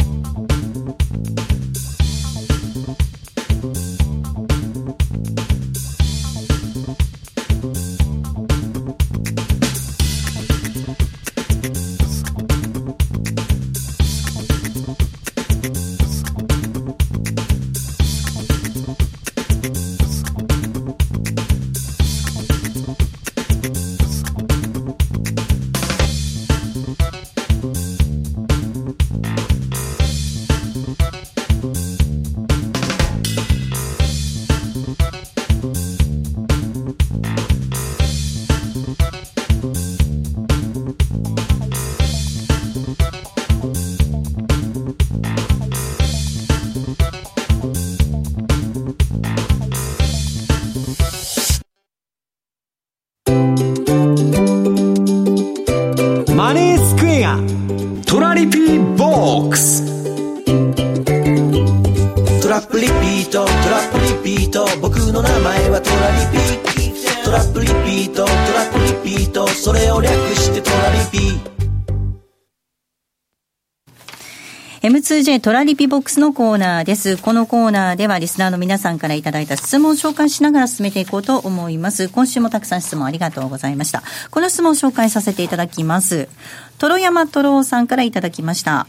[74.81, 77.19] M2J トラリピボックスのコーナーです。
[77.19, 82.09] このコーナーではリスナーの皆さんからいただいた質問を紹介しながら進めていこうと思います。
[82.09, 84.03] 今週もたくさん質問ありがとうございました。
[84.31, 86.31] この質問を紹介させていただきます。
[86.79, 88.87] トロヤマトロさんからいただきました。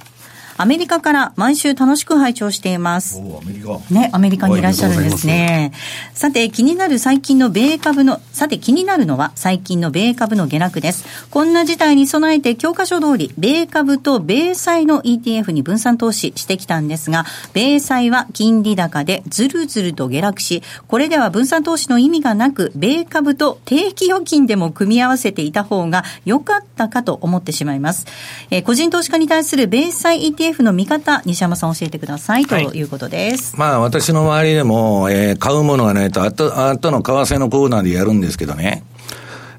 [0.59, 3.19] アメリカから毎週楽しく拝聴しています。
[3.19, 3.79] アメリカ。
[3.93, 5.71] ね、アメリカにいらっしゃるんですね。
[6.15, 11.05] さて、気になる最近の米株の、さて気になるのは最近の米株の下落です。
[11.29, 28.07] こんな事態に備えて教科書通り、米株と米債の ETF に分散投資してきたんですが、米債は金利高でずるずると下落し、これでは分散投資の意味がなく、米株と定期預金でも組み合わせていた方が良かったかと思ってしまいます。
[28.49, 32.81] えー、個人投資家に対する米債 ETF ETF の見方、西山さん教えてくださいとい。
[32.81, 33.57] うことです。
[33.57, 38.83] まあ私の周りでも、えー、買うものがないと、あと、あとの為替のコーナーでやるんですけどね。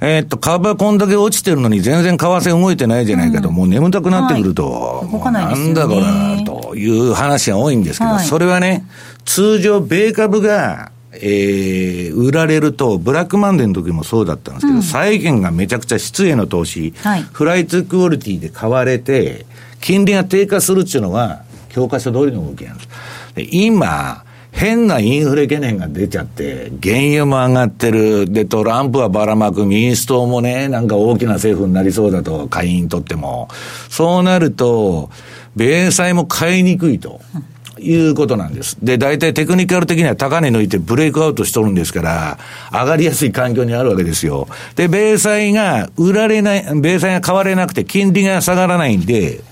[0.01, 8.85] えー、っと、株はこんだけ落ちてるのに全然為替動いてないじゃないかと、うん、もう眠たくなってくると、はい、動かないですよ、ね、なんだこれという話が多いんですけど、はい、それはね、
[9.25, 19.47] 通常米株が、えー、売られると、ブラックマンデーの時もそうだったんですけど、うん、債券がめちゃくちゃ質への投資、はい、フライトクオリティで買われて、
[19.81, 22.89] 金利が低下するっていうのは、教科書通りの動きなんです。
[23.35, 28.31] で今、変なインフレ懸念が出ちゃって、原油も上がってる。
[28.31, 29.67] で、トランプはばらまく。
[29.67, 33.49] 民主党もね、なんか大きな政府になりそうだと、下院にとっても。
[33.89, 35.11] そうなると、
[35.55, 37.21] 米債も買いにくいと。
[37.81, 38.77] いうことなんです。
[38.83, 42.39] で、大体テクニカル的には高値抜いてブレイクアウトしとるんですから、
[42.73, 44.49] 上がりやすい環境にあるわけですよ。
[44.75, 49.43] で、米債が売られない、米債が買われなくて金利が下がらないんで、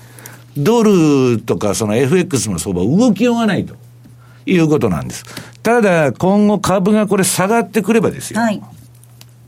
[0.57, 3.75] ドルとかその FX の相場動きようがないと
[4.45, 5.23] いうことなんです。
[5.63, 8.39] ただ、今後株がこれ下がってくればですよ。
[8.39, 8.61] はい、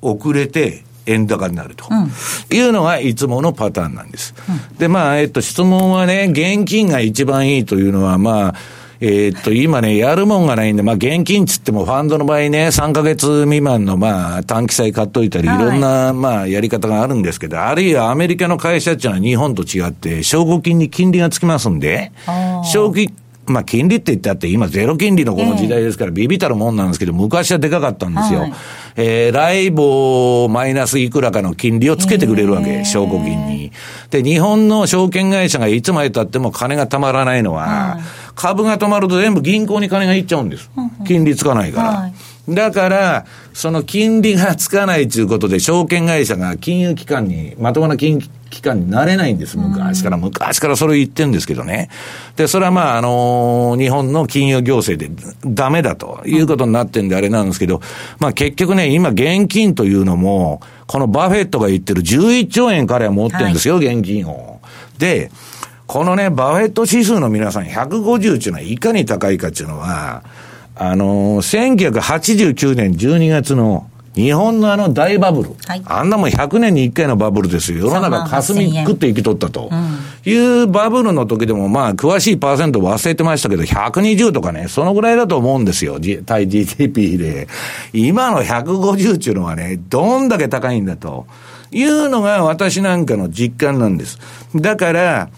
[0.02, 4.36] 遅れて、円高になると、うん、いうのがいつものパターンなんです。
[4.72, 8.56] うん、で、まあ、えっと、質問はね、現金が一番いいというのは、まあ、
[9.02, 15.48] えー、っと、今ね、やるもんがないんで、まあ、現金つっても、ファンドの場合ね、3ヶ月未満の、まあ、短期債買っといたり、い。
[15.48, 22.12] ろんな、まあ、やり方があるんですけど、あるいはアメリカの会社っていうのは日本と違って、証拠金に金利がつきますんで、
[22.66, 23.10] 証拠
[23.50, 28.42] まあ、金利って言ったって、今、ゼロ金利のこの時代ですから、ビビたるもんなんですけど、昔はでかかったんですよ。
[28.42, 28.54] はい、
[28.96, 33.72] えー、来ボマイナスいくらかの金利をつけてくれるわけ、証拠金に。
[34.12, 38.00] で、日本の証券会社がいつまで経っても金がたまらないのは、
[38.40, 40.72] 株が止まると全部銀行に金がいっちゃうんです。
[41.06, 41.90] 金利つかないから。
[41.90, 42.14] はい
[42.50, 49.56] だから、その金利がつかないということで、証券会社が金融機関に、まともな金機関になれないんです。
[49.56, 51.90] 昔から、昔からそれを言ってるんですけどね。
[52.38, 57.82] で、それはまあ、あのー、日本の金融行政でダメだということになってんであれなんですけど、
[58.18, 64.60] まあ結局ね、今現金というのも、このバフェットが言ってる11兆円彼は持ってるんですよ、はい、現金を。
[64.98, 65.30] で、
[65.90, 70.22] このね、バフェット指数の皆さん150っていうのはいかに高いかっていうのは、
[70.76, 77.88] あのー、1989年12月の日本のあの大バブル、はい、あんなもん100年に1回のバブルですよ。
[77.88, 79.72] 世の中霞食って生きとったと、
[80.26, 85.98] いうバブルの時でも、まあ、詳しいパーセント忘れてましたけど、120とかね、そのぐらいだと思うんですよ。
[86.24, 87.48] 対 GDP で。
[87.94, 91.26] 今の150っていうのはね、どんだけ高いんだと。
[91.72, 94.20] いうのが私なんかの実感なんです。
[94.56, 95.30] だから、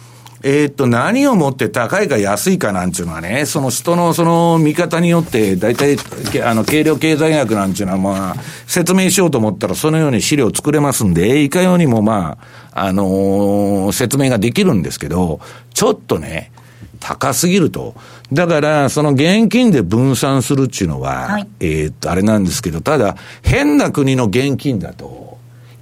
[0.43, 5.97] えー、っと、何をもって高いか安いかなんていうのはね、その人のその見方によって、大体、
[6.43, 12.37] あの、軽量経済学なんていうのはまあ、説明しようと思ったらそのように資料作れますんで、いかようにもま
[12.73, 15.39] あ、あのー、説明ができるんですけど、
[15.73, 16.51] ちょっとね、
[16.99, 17.95] 高すぎると。
[18.31, 25.30] だから、その現金で分散するっていうのは、はい、えー、っと、あれなんですけど、ただ、変な国の現金だと、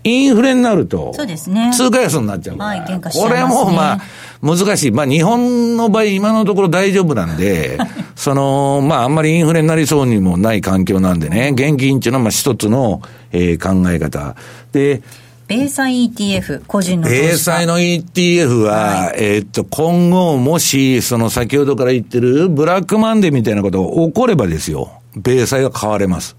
[0.03, 1.71] インフレになると、そうですね。
[1.73, 4.01] 通貨安になっちゃうから、はい、これもまあ、
[4.41, 4.91] 難しい。
[4.91, 7.77] まあ日本の場合今のところ大丈夫なんで、
[8.15, 14.35] その、まああんまりインフレになりそうにもない環境なんでね、現金っていうのはまあ一つの、えー、考え方。
[14.71, 15.01] で、
[15.47, 24.98] 米債 ETF、個人の米債の ETF は、はい、えー、っと、今後もし、その先ほどから言ってるブラックマンデーみたいなことが起こればですよ。
[25.21, 26.35] 米債は買われます。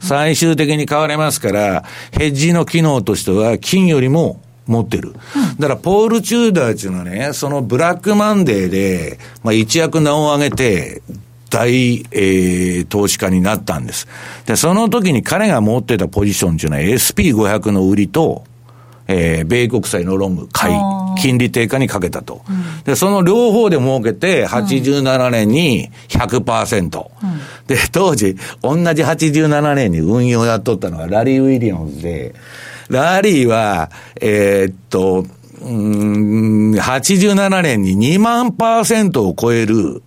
[0.00, 5.14] 最終的に買われますから、ヘッジの機能としては、金よりも持ってる。
[5.58, 11.02] だから、ポール・チューダーっていうのはね、そのブラックマンデーで、まあ、一躍名を上げて、
[11.50, 14.06] 大、えー、投資家になったんです。
[14.46, 18.44] で、その時に彼が持ってたポジションっていうのは SP500 の売りと、
[19.08, 20.74] えー、米国債のロング買い、
[21.18, 22.42] 金利低下にかけたと。
[22.48, 26.80] うん、で、その両方で儲けて、87年に100%。
[26.80, 32.34] うん、で、当時、同じ87年に運用やっとったのがラリー・ウィリアムズで、
[32.88, 35.24] ラリーは、えー、っと、
[35.62, 40.02] うん、87年に2万パーセントを超える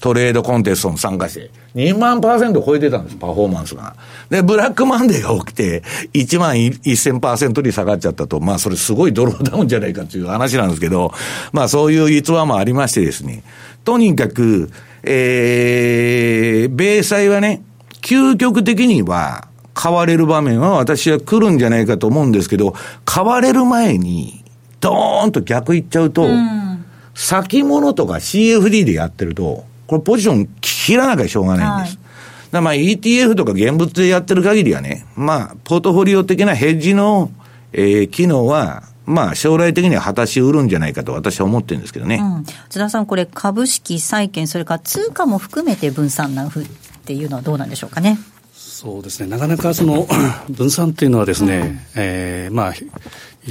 [0.00, 3.94] トレードコンテストに参加して、2万パーセント超えてたんです、パフォーマンスが。
[4.30, 11.12] で、ブラックマンデーが起きて、1万1000パーセントに下がっちゃったと、まあそれすごいドローダウンじゃないかっていう話なんですけど、
[11.52, 13.44] まあそういう逸話もありましてですね、
[13.84, 14.70] とにかく、
[15.04, 17.62] えー、米債はね、
[18.02, 24.44] 究極的には、買われる場面は私は来るんじゃないかと思うんですけど、買われる前に、
[24.80, 31.96] ドーンと逆行っちゃうと、うん、先物とか CFD でやってると、これポジション切らなきゃしょうがないんです。
[31.96, 37.30] はい、だまあ ETF とか現物でやってる限りはね、まあ、ポートフォリオ的なヘッジの、
[37.72, 42.16] えー、機能は、まあ、将来的には果たしうるんじゃないかと私は思ってるんですけどね。
[42.16, 46.66] うん、津田さん、これ、株式、債券、それから通貨も含めて分散なふっ
[47.06, 48.18] ていうのはどうなんでしょうかね。
[48.52, 50.06] そうですね、なかなかその
[50.50, 52.72] 分散っていうのはですね、うん、えー、まあ、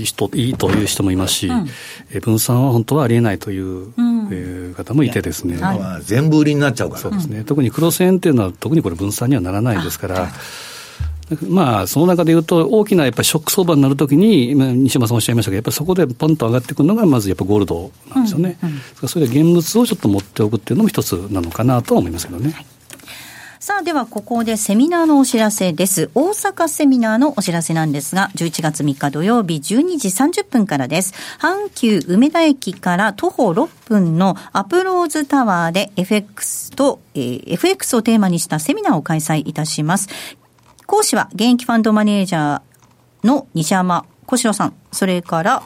[0.05, 1.67] 人、いいという人もいますし、うん、
[2.13, 5.57] え分散は本当はありえないという、うん、えー、方もいてですね。
[5.57, 7.01] はい、全部売りになっちゃうから。
[7.01, 7.43] そうですね。
[7.43, 10.29] 特に黒線っていうのは、特にこれ分散にはならないですから、
[11.49, 18.57] まあ、その中でいうと、大きなやっぱりショック相場になるときに、今、西山さんおっしゃいましたけど、やっぱりそこでポンと上がってくるのが、まずやっぱゴールドなんですよね。
[18.63, 22.51] うんうん、それで現物をちょっと持っておくっていうのも一つなのかなとは思いますけどね。
[22.51, 22.65] はい
[23.59, 26.11] さあ、ではここでセミナーのお知らせです。
[26.13, 31.15] 大阪セミナーのお知らせなんですが、11月3日土曜日12時30分からです。
[31.39, 40.07] 阪急梅田駅から徒歩6分のアプローズタワーで FX と、えー、FX をテーマにしたセミナーを開催いたします。
[40.85, 45.63] 講師は現役ファンドマネージャーの西山小城さん、それから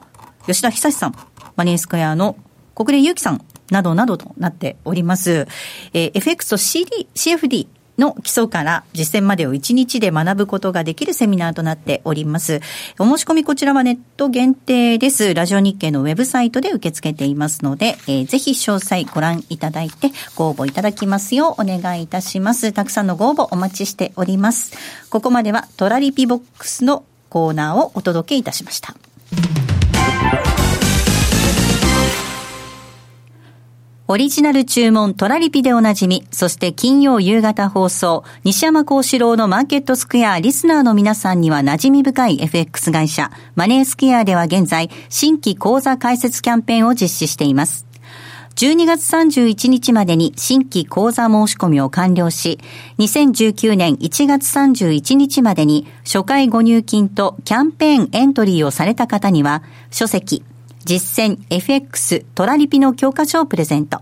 [0.47, 1.15] 吉田久さん、
[1.57, 2.37] マネースクエアの
[2.73, 5.45] 小暮祐樹さんなどなどとなっております。
[5.93, 7.67] えー、FX と CD、CFD、
[8.01, 12.59] の基礎から実践までを1日で学ぶことができるセミナーとなっております。
[12.99, 15.33] お申し込みこちらはネット限定です。
[15.33, 22.73] ラジオ日経のウェブサイトで受け付けていますので、えー、ぜひ詳細ご覧いただいてご応募いただきますようお願いいたします。
[22.73, 24.73] たくさんのご応募お待ちしております。
[25.09, 28.95] ここまではトラリピボックスのコーナーをお届けいたしました。
[34.11, 47.87] オリジナル注文トラリピでおなじみ、そして金曜夕方放送、西山幸四郎のマーケットスクエアリスナーの皆さんには馴染み深い FX 会社、マネースクエアでは現在、新規講座開設キャンペーンを実施しています。
[48.57, 52.59] 12月31日までに新規講座申し込みを完了し、
[52.99, 60.43] 2019年1月31日までに初回ご入金とキャンペーンエントリーをされた方には、書籍、
[60.85, 64.01] 実践 FX トラリピの教科書をプレゼント。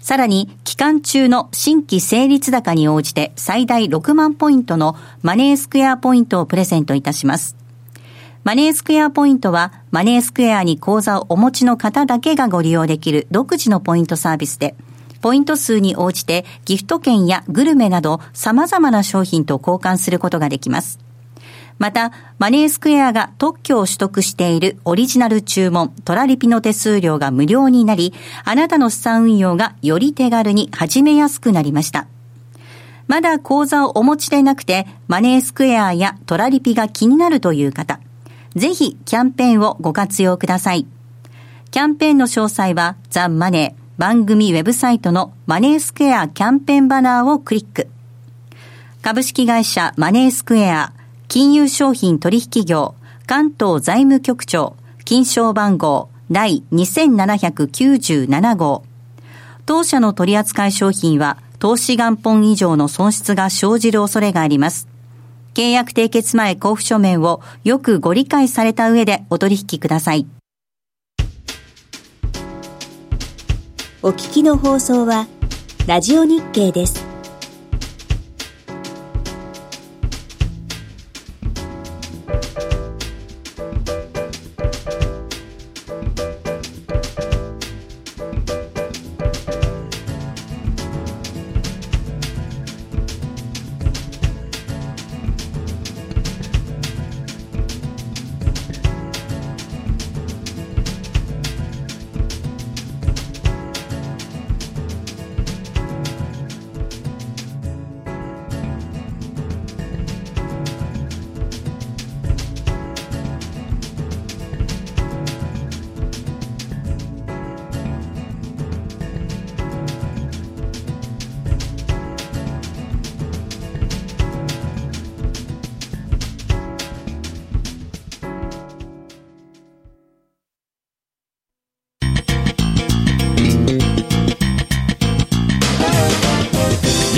[0.00, 7.56] さらに、期間中の新規成立高に応じて最大6万ポイントのマネースクエアポイントをプレゼントいたします。
[8.44, 14.74] マネースクエアポイントは、マネースクエアに口座をお持ちの方だけがご利用できる独自のポイントサービスで、
[15.20, 20.98] ポイント数に応じてギフト券やグルメなど様々な商品と交換することができます。
[21.82, 28.14] また、マネースクエアが特許を取得しているオリジナル注文、トラリピの手数料が無料になり、
[28.44, 32.06] あなたの資産運用がより手軽に始めやすくなりました。
[33.08, 37.98] まだ口座をお持ちでなくて、マネースクエアやトラリピが気になるという方、
[38.54, 40.86] ぜひキャンペーンをご活用ください。
[41.72, 47.88] キャンペーンの詳細は、ザ・マネー番組ウェブサイトのマネースクエアキャンペーンバナーをクリック。
[49.02, 50.92] 株式会社マネースクエア
[51.32, 52.94] 金融商品取引業
[53.26, 54.76] 関東財務局長
[55.06, 58.84] 金賞番号第2797号
[59.64, 64.88] 当社の取扱い商品は投資元本以上の損失が生じる恐れがあります。
[65.54, 70.26] 契約締結前交付書面をよくご理解された上でお取引ください。
[74.02, 75.26] お聞きの放送は、
[75.86, 77.11] ラジオ日経です。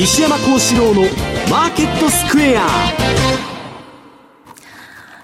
[0.05, 1.01] 西山幸四郎の
[1.51, 2.69] マーケットスクエア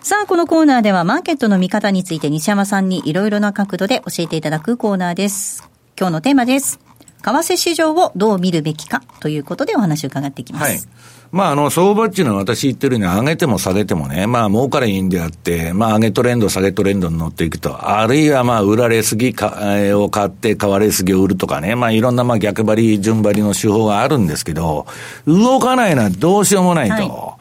[0.01, 5.69] さあ、このコーナーではマーケットの見方について西山さんにいろいろな角度で教えていただくコーナーです。
[5.99, 6.90] 今日のテーマです。
[7.33, 10.65] 為替市場をどう見るべきかということでお話を伺っていきます。
[10.65, 10.81] はい
[11.33, 24.87] まあ、あの、相場っていうのは私言ってるように上げても下げてもね、まあ、儲からいいんであって、まあ、上げトレンド、下げトレンドに乗っていくと、あるいはまあ、売られすぎか、えー、を買って、買われすぎを売るとかね、まあ、いろんなまあ、逆張り、順張りの手法があるんですけど、
[25.25, 27.37] 動かないのはどうしようもないと、は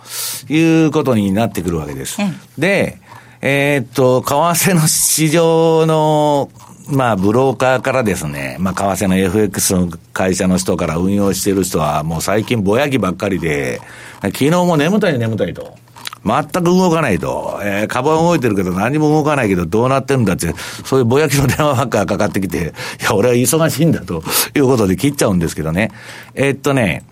[0.49, 2.19] い、いうことになってくるわけです。
[2.59, 2.99] で、
[3.41, 6.49] えー、っと、為替の市場の
[6.91, 13.79] まあ、ブローカーからですね、まあ、為替の FX の会社の人から運用している人は、もう最近ぼやきばっかりで、
[14.21, 15.77] 昨日も眠たい眠たいと。
[16.25, 17.59] 全く動かないと。
[17.63, 24.23] えー、株は動いてるけど何も動かないけどどうなってるんだって、そういうぼやきの電話ばっかかかってきて、いや、俺は忙しいんだと
[24.55, 25.91] いうことで切っちゃうんですけどね。
[26.33, 27.03] えー、っとね、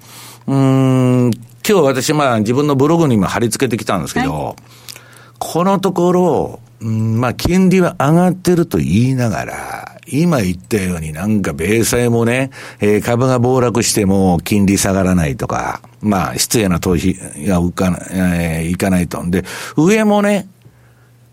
[0.48, 1.32] うん、
[1.68, 4.56] 今日私まあ自分のブログにも貼り付けてきたんですけど、はい、
[5.40, 19.24] このところ、うん、まあ、金利は上がってると言いながら、今言ったようになんか米債もね、えー、株が暴落しても金利下がらないとか、まあ、失礼な投資が浮かな、えー、いかないと。
[19.30, 19.44] で、
[19.76, 20.48] 上もね、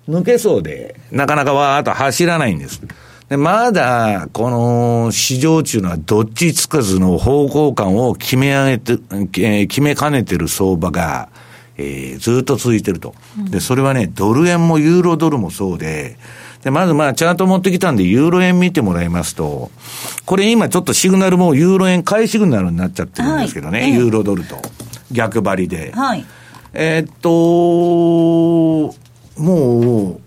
[0.08, 2.80] 抜けそうで、なかなかわーっと走らないんです。
[3.28, 11.28] で、まだ、この市場中のはどっちつかずの方向感を決め上げて、えー、決めかねてる相場が、
[11.76, 13.14] えー、ずっと続いてると。
[13.50, 16.16] で、それはね、ドル円もユーロドルもそうで、
[16.62, 19.70] で、まずまあ、チャート持ってきたんで、ユーロ円見てもらいますと、
[20.24, 24.56] これ今ちょっとシグナルもユーロ円買いシグナルになっちゃってるんですけどね、はい、ユーロドルと。
[25.12, 25.92] 逆張りで。
[25.94, 26.24] はい。
[26.72, 28.94] えー、っと、
[29.40, 30.20] もう、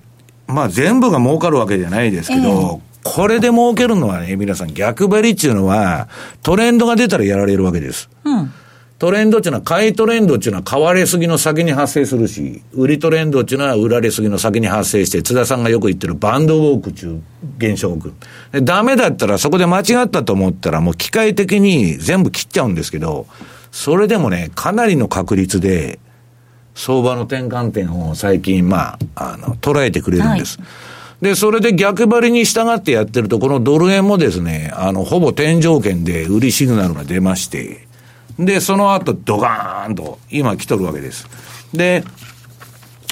[0.47, 6.07] まあ全部が儲かるわけじゃないですけど、えー、これで儲けるのはね、皆さん逆張りっていうのは、
[6.43, 8.09] トレンドが出たらやられるわけです。
[8.23, 8.53] うん。
[8.99, 17.21] トレンドっていうのは、買いトレンドっていうのは買われすぎの先に発生するし、売りトレンドっていうのは売られすぎの先に発生して、津田さんがよく言ってるバンドウォークっていう
[17.57, 18.13] 現象が起く
[18.53, 18.63] る。
[18.63, 23.27] ダメだったらそこで間違ったと思ったらもう機械的に全部切っちゃうんですけど、
[23.71, 25.99] それでもね、かなりの確率で、
[26.73, 30.57] 相場の転換点を最近、まあ、あの、捉えてくれるんです。
[30.57, 30.65] は
[31.21, 37.86] い、で、それで逆張りに従ってやってると、このドル円もですね、あの、ほぼ天井圏で売りシグナルが出まして、
[38.39, 41.27] で、その後、ドガーンと、今来とるわけです。
[41.73, 42.03] で、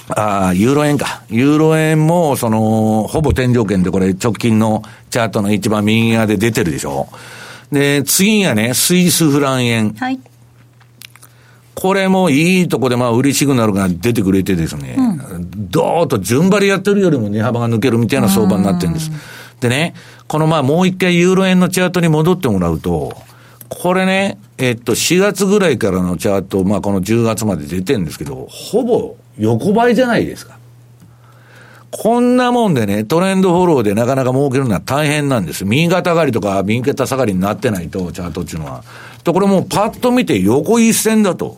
[0.09, 1.23] ああ、ユーロ円か。
[1.29, 7.07] ユーロ円も、その、ほぼ天井圏でこれ直近のチャートの一番右側で出てるでしょ。
[7.71, 9.93] で、次がね、スイスフラン円。
[9.93, 10.19] はい。
[11.73, 19.11] これもいいとこでまあ売りシグナルが出てくれてですね、うん、どーっと順張りやってるよりも値幅が抜けるみたいな相場になってるんです。
[19.59, 19.93] でね、
[20.27, 23.15] このまあもう一回ユーロ円のチャートに戻ってもらうと、
[23.69, 30.57] これね、えっと、4月ぐらいからのチャート、まあこの10月まで出てるんですけど、ほぼ横ばいじゃないですか。
[31.91, 35.63] こんなもんでね、トレンドフォローでなかなか儲けるのは大変なんです。
[35.63, 38.83] 右肩上がりとか右肩下がりになってないと、チャートっていうのは。
[39.23, 41.57] と、これもうパッと見て横一線だと。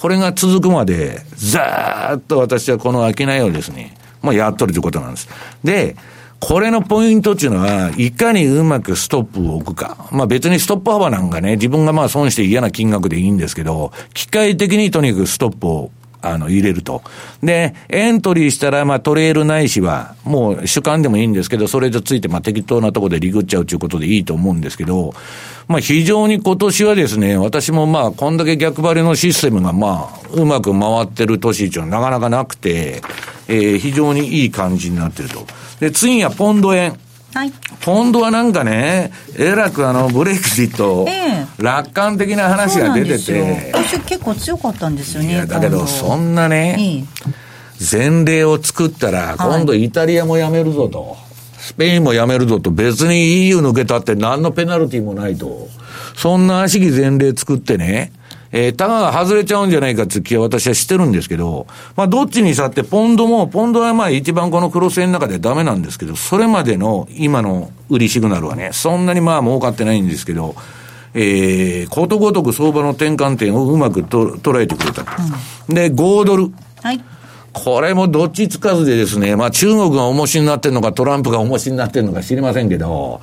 [0.00, 5.28] これが続くまで、ざーっと私はこの商いをですね、まあやっとるということなんです。
[5.62, 5.96] で、
[6.44, 10.08] これのポイントっていうのは、いかにうまくストップを置くか。
[10.10, 15.90] まあ別にストップ幅なんかね、自分がまあ損して嫌な金額でいいんですけど、機械的にとにかくストップを
[16.20, 17.02] あの、入れると。
[17.44, 25.14] で、エントリーしたら、まあ、トレールないしは、もう主観でもいいんですけど、それとついて、まあ、適当なとこでリグっちゃうということでいいと思うんですけど、
[25.66, 33.02] まあ、非常に今年はですね、私もまあ、こんだけ逆張りのシステムがまあ、うまく回ってる年っていうのはなかなかなくて、
[33.48, 35.46] えー、非常にいい感じになってると。
[35.80, 36.98] で、次はポンド円。
[37.34, 41.08] はい、ポンドはなんかね、えらくあのブレイクジット、
[41.58, 45.46] 楽観的な話が出てて、私結構強かったんですよね。
[45.46, 47.06] だけど、そんなね、
[47.80, 51.16] 前例を作ったら、今度イタリアもやめるぞと、
[51.58, 55.68] スペインもやめるぞと、別に EU 抜けたって何のペナルティもないと、
[56.14, 58.12] そんな足木前例作ってね、
[58.52, 70.54] えー、タガが外れちゃうんじゃないかって気は私はしてるんですけど、まあ、どっちにしたって、ポンドも、ポンドはまあ一番このクロス円の中でダメなんですけど、それまでの今の売りシグナルはね、そんなにまあ儲かってないんですけど、
[71.14, 75.02] えー、ことごとく相場の転換点をうまくと捉えてくれた。
[75.68, 76.52] うん、で、5ドル。
[76.82, 77.00] はい。
[77.54, 83.20] これもどっちつかずでですね、まあ中国が重しになってるのかトランプが重しになってるのか知りませんけど、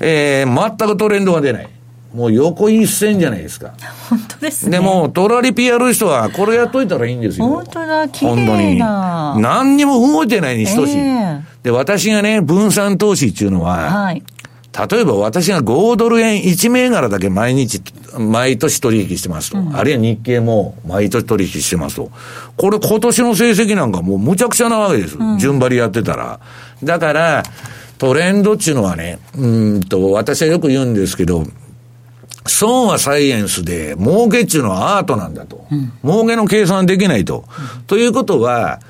[0.00, 1.75] えー、全くトレンドが出ない。
[2.16, 3.74] もう横一線じゃないですか。
[4.08, 4.78] 本当ですね。
[4.78, 7.46] でも、トラリピやる人は、これやっといたらいいんですよ。
[7.46, 9.36] 本当だ、綺麗な。
[9.38, 11.40] 何にも動いてないに等しい、えー。
[11.62, 14.22] で、私がね、分散投資っていうのは、はい、
[14.90, 17.82] 例えば私が5ドル円1銘柄だけ毎日、
[18.18, 22.10] 毎年取引してますと、うん、あるいは日経も毎年取引してますと。
[22.56, 25.18] これ今年の成績なんかもうむちゃくちゃなわけです。
[25.18, 26.40] うん、順張りやってたら。
[26.82, 27.42] だから、
[27.98, 29.46] トレンドっていうのはね、う
[29.76, 31.44] んと、私はよく言うんですけど、
[32.48, 35.66] 損はサイエンスで、儲けっていうのはアートなんだと。
[35.70, 37.44] うん、儲けの計算できないと。
[37.78, 38.80] うん、ということは、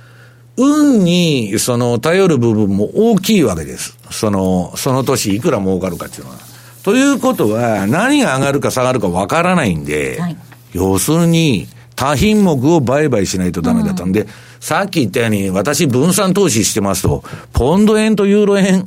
[0.56, 3.98] 運に、その、頼る部分も大きいわけです。
[4.10, 6.38] その、その年いくら儲かるかっていうのは。
[6.82, 10.36] ということは、何が上がるか下がるかわからないんで、はい、
[10.72, 14.28] 要するに、多品目を売買しないとダメだったんで、うん、
[14.66, 18.84] さっき言ったように、私分散投資してますと、ポンド円とユーロ円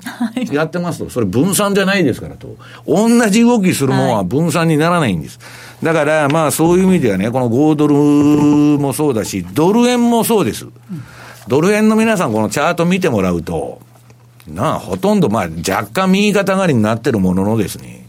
[0.52, 2.58] やってますと、それ分散じゃないですからと。
[2.86, 5.40] 同じ動きするものは分散にならないんです。
[5.82, 7.96] だから、まあそういう意味ではね、この5ドル
[8.78, 10.68] もそうだし、ドル円もそうです。
[11.48, 13.80] ドル円の皆さん、このチャート見てもらうと、
[14.50, 18.06] なあ、ほとんど、まあ若干右肩上がりになってるもののですね、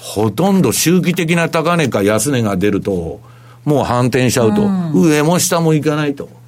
[0.00, 3.20] ほとんど周期的な高値か安値が出ると、
[3.64, 6.39] もう反転しちゃうと、うん、上も下もいかないと。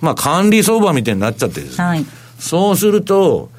[0.00, 1.84] まあ、管理相場みたいになっちゃってですね。
[1.84, 2.06] はい、
[2.38, 3.50] そうすると、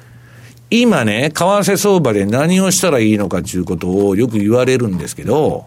[0.70, 5.66] 今ね、為替相場で何をしたらいいのかということをよく言われるんですけど、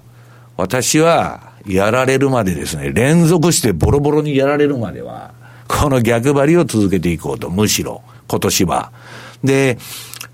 [0.57, 5.33] 私は、やられるまでですね、連続してボロボロにやられるまでは、
[5.67, 8.91] この逆張りを続けていこうと、むしろ、今年は。
[9.43, 9.77] で、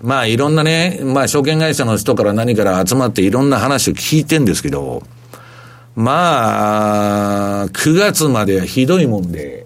[0.00, 5.02] まあいろんなね、まあ証券会社の人から何から集まっていろんな話を聞いてんですけど、
[5.94, 9.61] まあ、9月まではひどいもんで、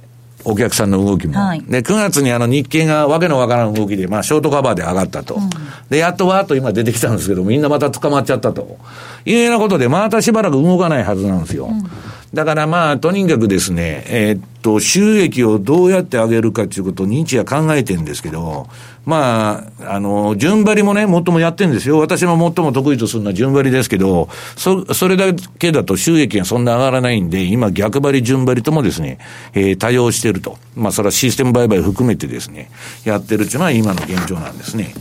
[0.48, 1.34] お客さんの動きも。
[1.34, 5.34] はい、で、9月にあの日経がわけのわからん動きで、まあ、ショートカバーで上がったと。
[5.34, 5.50] うん、
[5.90, 8.78] で、やっとわーっと今出てきたんですけど、みんなまた捕まっちゃったと。
[9.24, 11.66] いうようなことで、またしばらく動かないはずなんですよ。
[11.66, 11.90] うん、
[12.32, 18.68] だからまあ、とにかくですね、えー、っと、収益をどうやって上げるかということを日夜考えてるんですけど、
[19.04, 22.00] まあ、あの、順張りもね、最もやってるんですよ。
[22.00, 29.18] 私も最も得意とするのは順張りですけど、そ、それだけだと収益がそんな上がらないんで、今逆張り、順張りともですね、
[29.54, 30.58] えー、多用してると。
[30.74, 32.68] まあ、それはシステム売買含めてですね、
[33.04, 34.92] やってるっていうのは今の現状なんですね。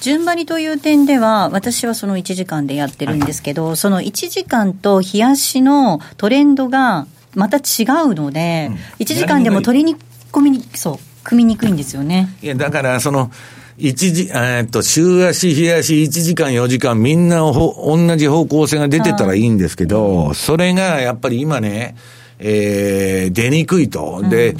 [0.00, 9.96] 順張りという点では、私はその1時間でやってるんですけど、はい、その1時間と冷やしのトレンドがまた違うので、うん、1時間でも取りに
[10.32, 12.36] 込みに、そう、組みにくいんですよね。
[12.42, 13.30] いや、だから、その、
[13.76, 21.96] 一時、えっと、週足、日足、1時間、4時間、みんなほ同じ方向性が出てたらいいんですけど、それがやっぱり今ね、
[22.38, 24.22] えー、出にくいと。
[24.28, 24.58] で、うん。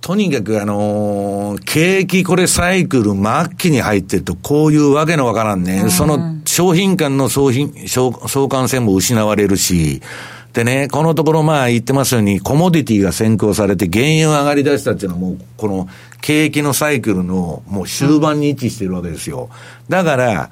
[0.00, 10.00] とにかくあのー、景気これサイクル末期に入ってると、こういうわけのわからんね、うん、その商品間の相品相相関性も失われるし、
[10.56, 15.86] でね、このところまあ言ってますように、コモディティが先行されて原油が上がり出したっていうのはもう、この
[16.22, 19.50] 景気のサイクルのもう終盤に位置してるわけですよ。
[19.90, 20.50] だから、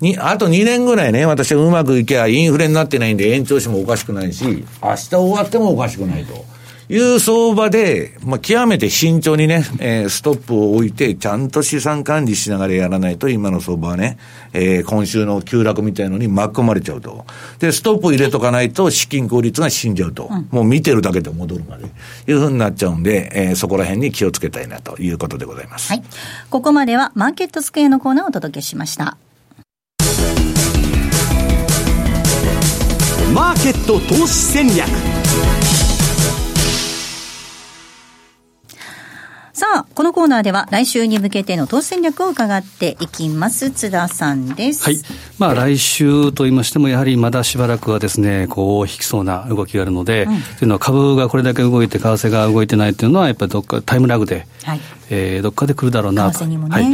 [0.00, 6.46] に、あと2年ぐらいね、私はうまくいけばインフレになってないんで延長してもおかしくないし、明日終わってもおかしくないと。
[6.92, 14.18] いう相場で、まあ、極めて慎重にね、えー、ストップを置いて、ちゃんと資産管理しながらやらないと、今の相場はね、
[14.52, 17.24] えー、今週の急落みたいのに巻き込まれちゃうと。
[17.60, 20.28] で、ストップ入れとかないと、資金効率が死んじゃうと。
[20.30, 21.86] うん、もう見てるだけで戻るまで。
[22.30, 25.88] いうふうになっちゃうんで、えー、そこら辺に気をつけたいなということでございます。
[25.88, 26.02] はい。
[26.50, 29.16] ここまでは、マーケットスクエアのコーナーをお届けしました。
[33.32, 34.86] マーケット投資戦略
[39.52, 43.70] さあ、このコーナーでは来週に向けての投資戦略を伺っていきます。
[43.70, 44.82] 津田さんです。
[44.82, 44.96] はい。
[45.38, 54.80] まあ来週と言いましても、やはりまだしばらくはですね、こう、引きそうな動きがあるので、うん、というのは株がこれだけ動いて、為替が動いてないというのは、やっぱりどっかタイムラグで、はい、
[55.10, 56.46] えー、どっかで来るだろうなと。
[56.46, 56.86] ね、はい。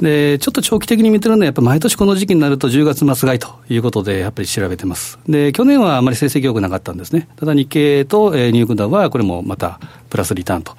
[0.00, 5.18] で、ちょっと長期的に見てるのは、やっぱ毎年この時期になると10月末買いということで、やっぱり調べてます。
[5.28, 7.26] で、去年はあまり成績良くなかったんですね。
[7.34, 10.76] ただ日経と、えー、ニューヨークダウは、これもまたプラスリターンと。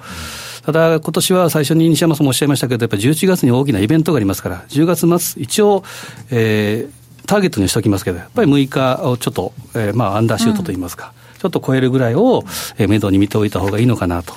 [0.68, 5.82] ただ、今年は最初に西山さんもおっしゃいましたけど、やっぱり11月に大きなイベントがありますから、10月末、一応、
[6.30, 12.44] えー、ターゲットにしておきますけど、やっぱり6日をちょっと、えー、まあ、アンダーシュートといいますか、うん、ちょっと超えるぐらいを、
[12.76, 14.34] えー、目処に見ておいた方がいいのかなと。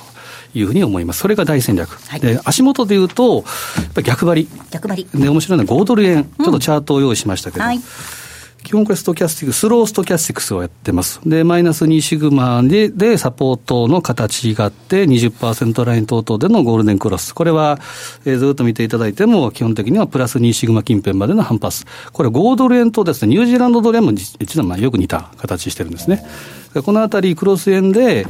[0.54, 1.20] いうふうに思います。
[1.20, 1.98] それが大戦略。
[2.08, 4.48] はい、で、足元で言うと、やっぱり逆張り。
[4.70, 5.08] 逆張り。
[5.14, 7.80] で、面白いのは豪ドル円、ちょっとチャートを用意しましたけど、うんはい
[8.64, 11.20] 基本これストキャスティック、ススローストキャスティックスをやってます。
[11.26, 17.34] で、マイナス2シグマででサポートの形があって20%ライン等々でのゴールデンクロス。
[17.34, 17.78] これは、
[18.24, 21.84] えー、ずっと見ていただいても、基本的にはプラス2シグマ近辺までの反発。
[22.12, 26.24] これ5ドル円とですね、ニュージーランドドル円も実はまあよく似た形してるんですね。
[26.84, 28.26] このあたりクロス円で、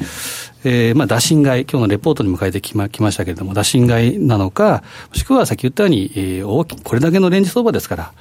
[0.65, 8.13] えー、まあ、打診買い、今日のレポートに迎えてきまきましたけれども、打診買いなのか、もしくはさっき言ったように、えー、大きこれだけのレンジ相場ですから、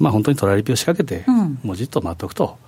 [0.00, 1.30] まあ、本当にトラリピを仕掛けて、
[1.62, 2.58] もうじっと待っておくと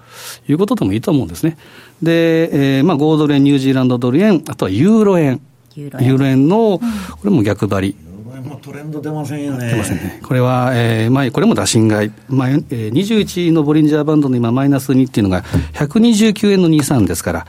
[0.46, 1.56] いうことでもいいと思うんですね。
[2.02, 5.40] で、えーまあ、5ドル円、ニュージーランドドル円、あとはユーロ円。
[5.74, 6.84] ユーロ円の、こ
[7.24, 7.96] れも逆張り。
[8.42, 9.70] もうトレンド出ませんよね。
[9.70, 10.20] 出ませんね。
[10.22, 12.12] これは、えー、まあ、これも打診買い。
[12.28, 15.42] まあ、えー、21のボリンジャーバンドの今、マイナス2っていうのが、
[15.74, 17.46] 129円の23ですから、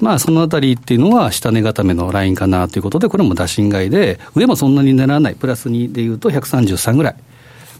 [0.00, 7.16] まあ、そのあたりっていうのは、下値固めのラインかなということで、これも打診買いで、上もそんなに狙わない、プラス2でいうと133ぐらい。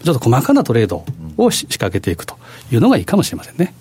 [0.02, 1.04] ちょっと細かなトレード
[1.36, 2.36] を仕掛けていくと
[2.70, 3.74] いうのがいいかもしれませんね。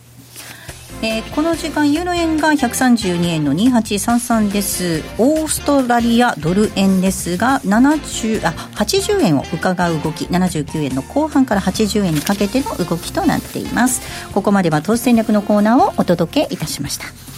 [1.01, 5.03] えー、この時間ユーロ円が132円の2833です。
[5.17, 14.01] オーストラリアドル円ですが70あ80円を伺う動き79円の後半から80円にかけての動きとなっています。
[14.33, 17.34] ここまでは投資戦略のコーナーをお届けいたしました。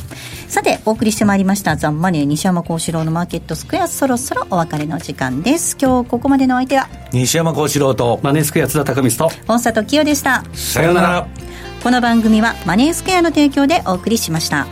[0.47, 5.77] さてお送りしてまいりましたザンマネー西山幸四郎のマーケットスクエアそろそろお別れの時間です。
[5.79, 6.87] 今日ここまでの相手は？
[7.11, 10.43] 西山幸四郎とマネースクエア津田隆光と本里清でした。
[10.53, 11.27] さようなら。
[11.83, 14.65] この番組はマネースクエアの提供でお送りしました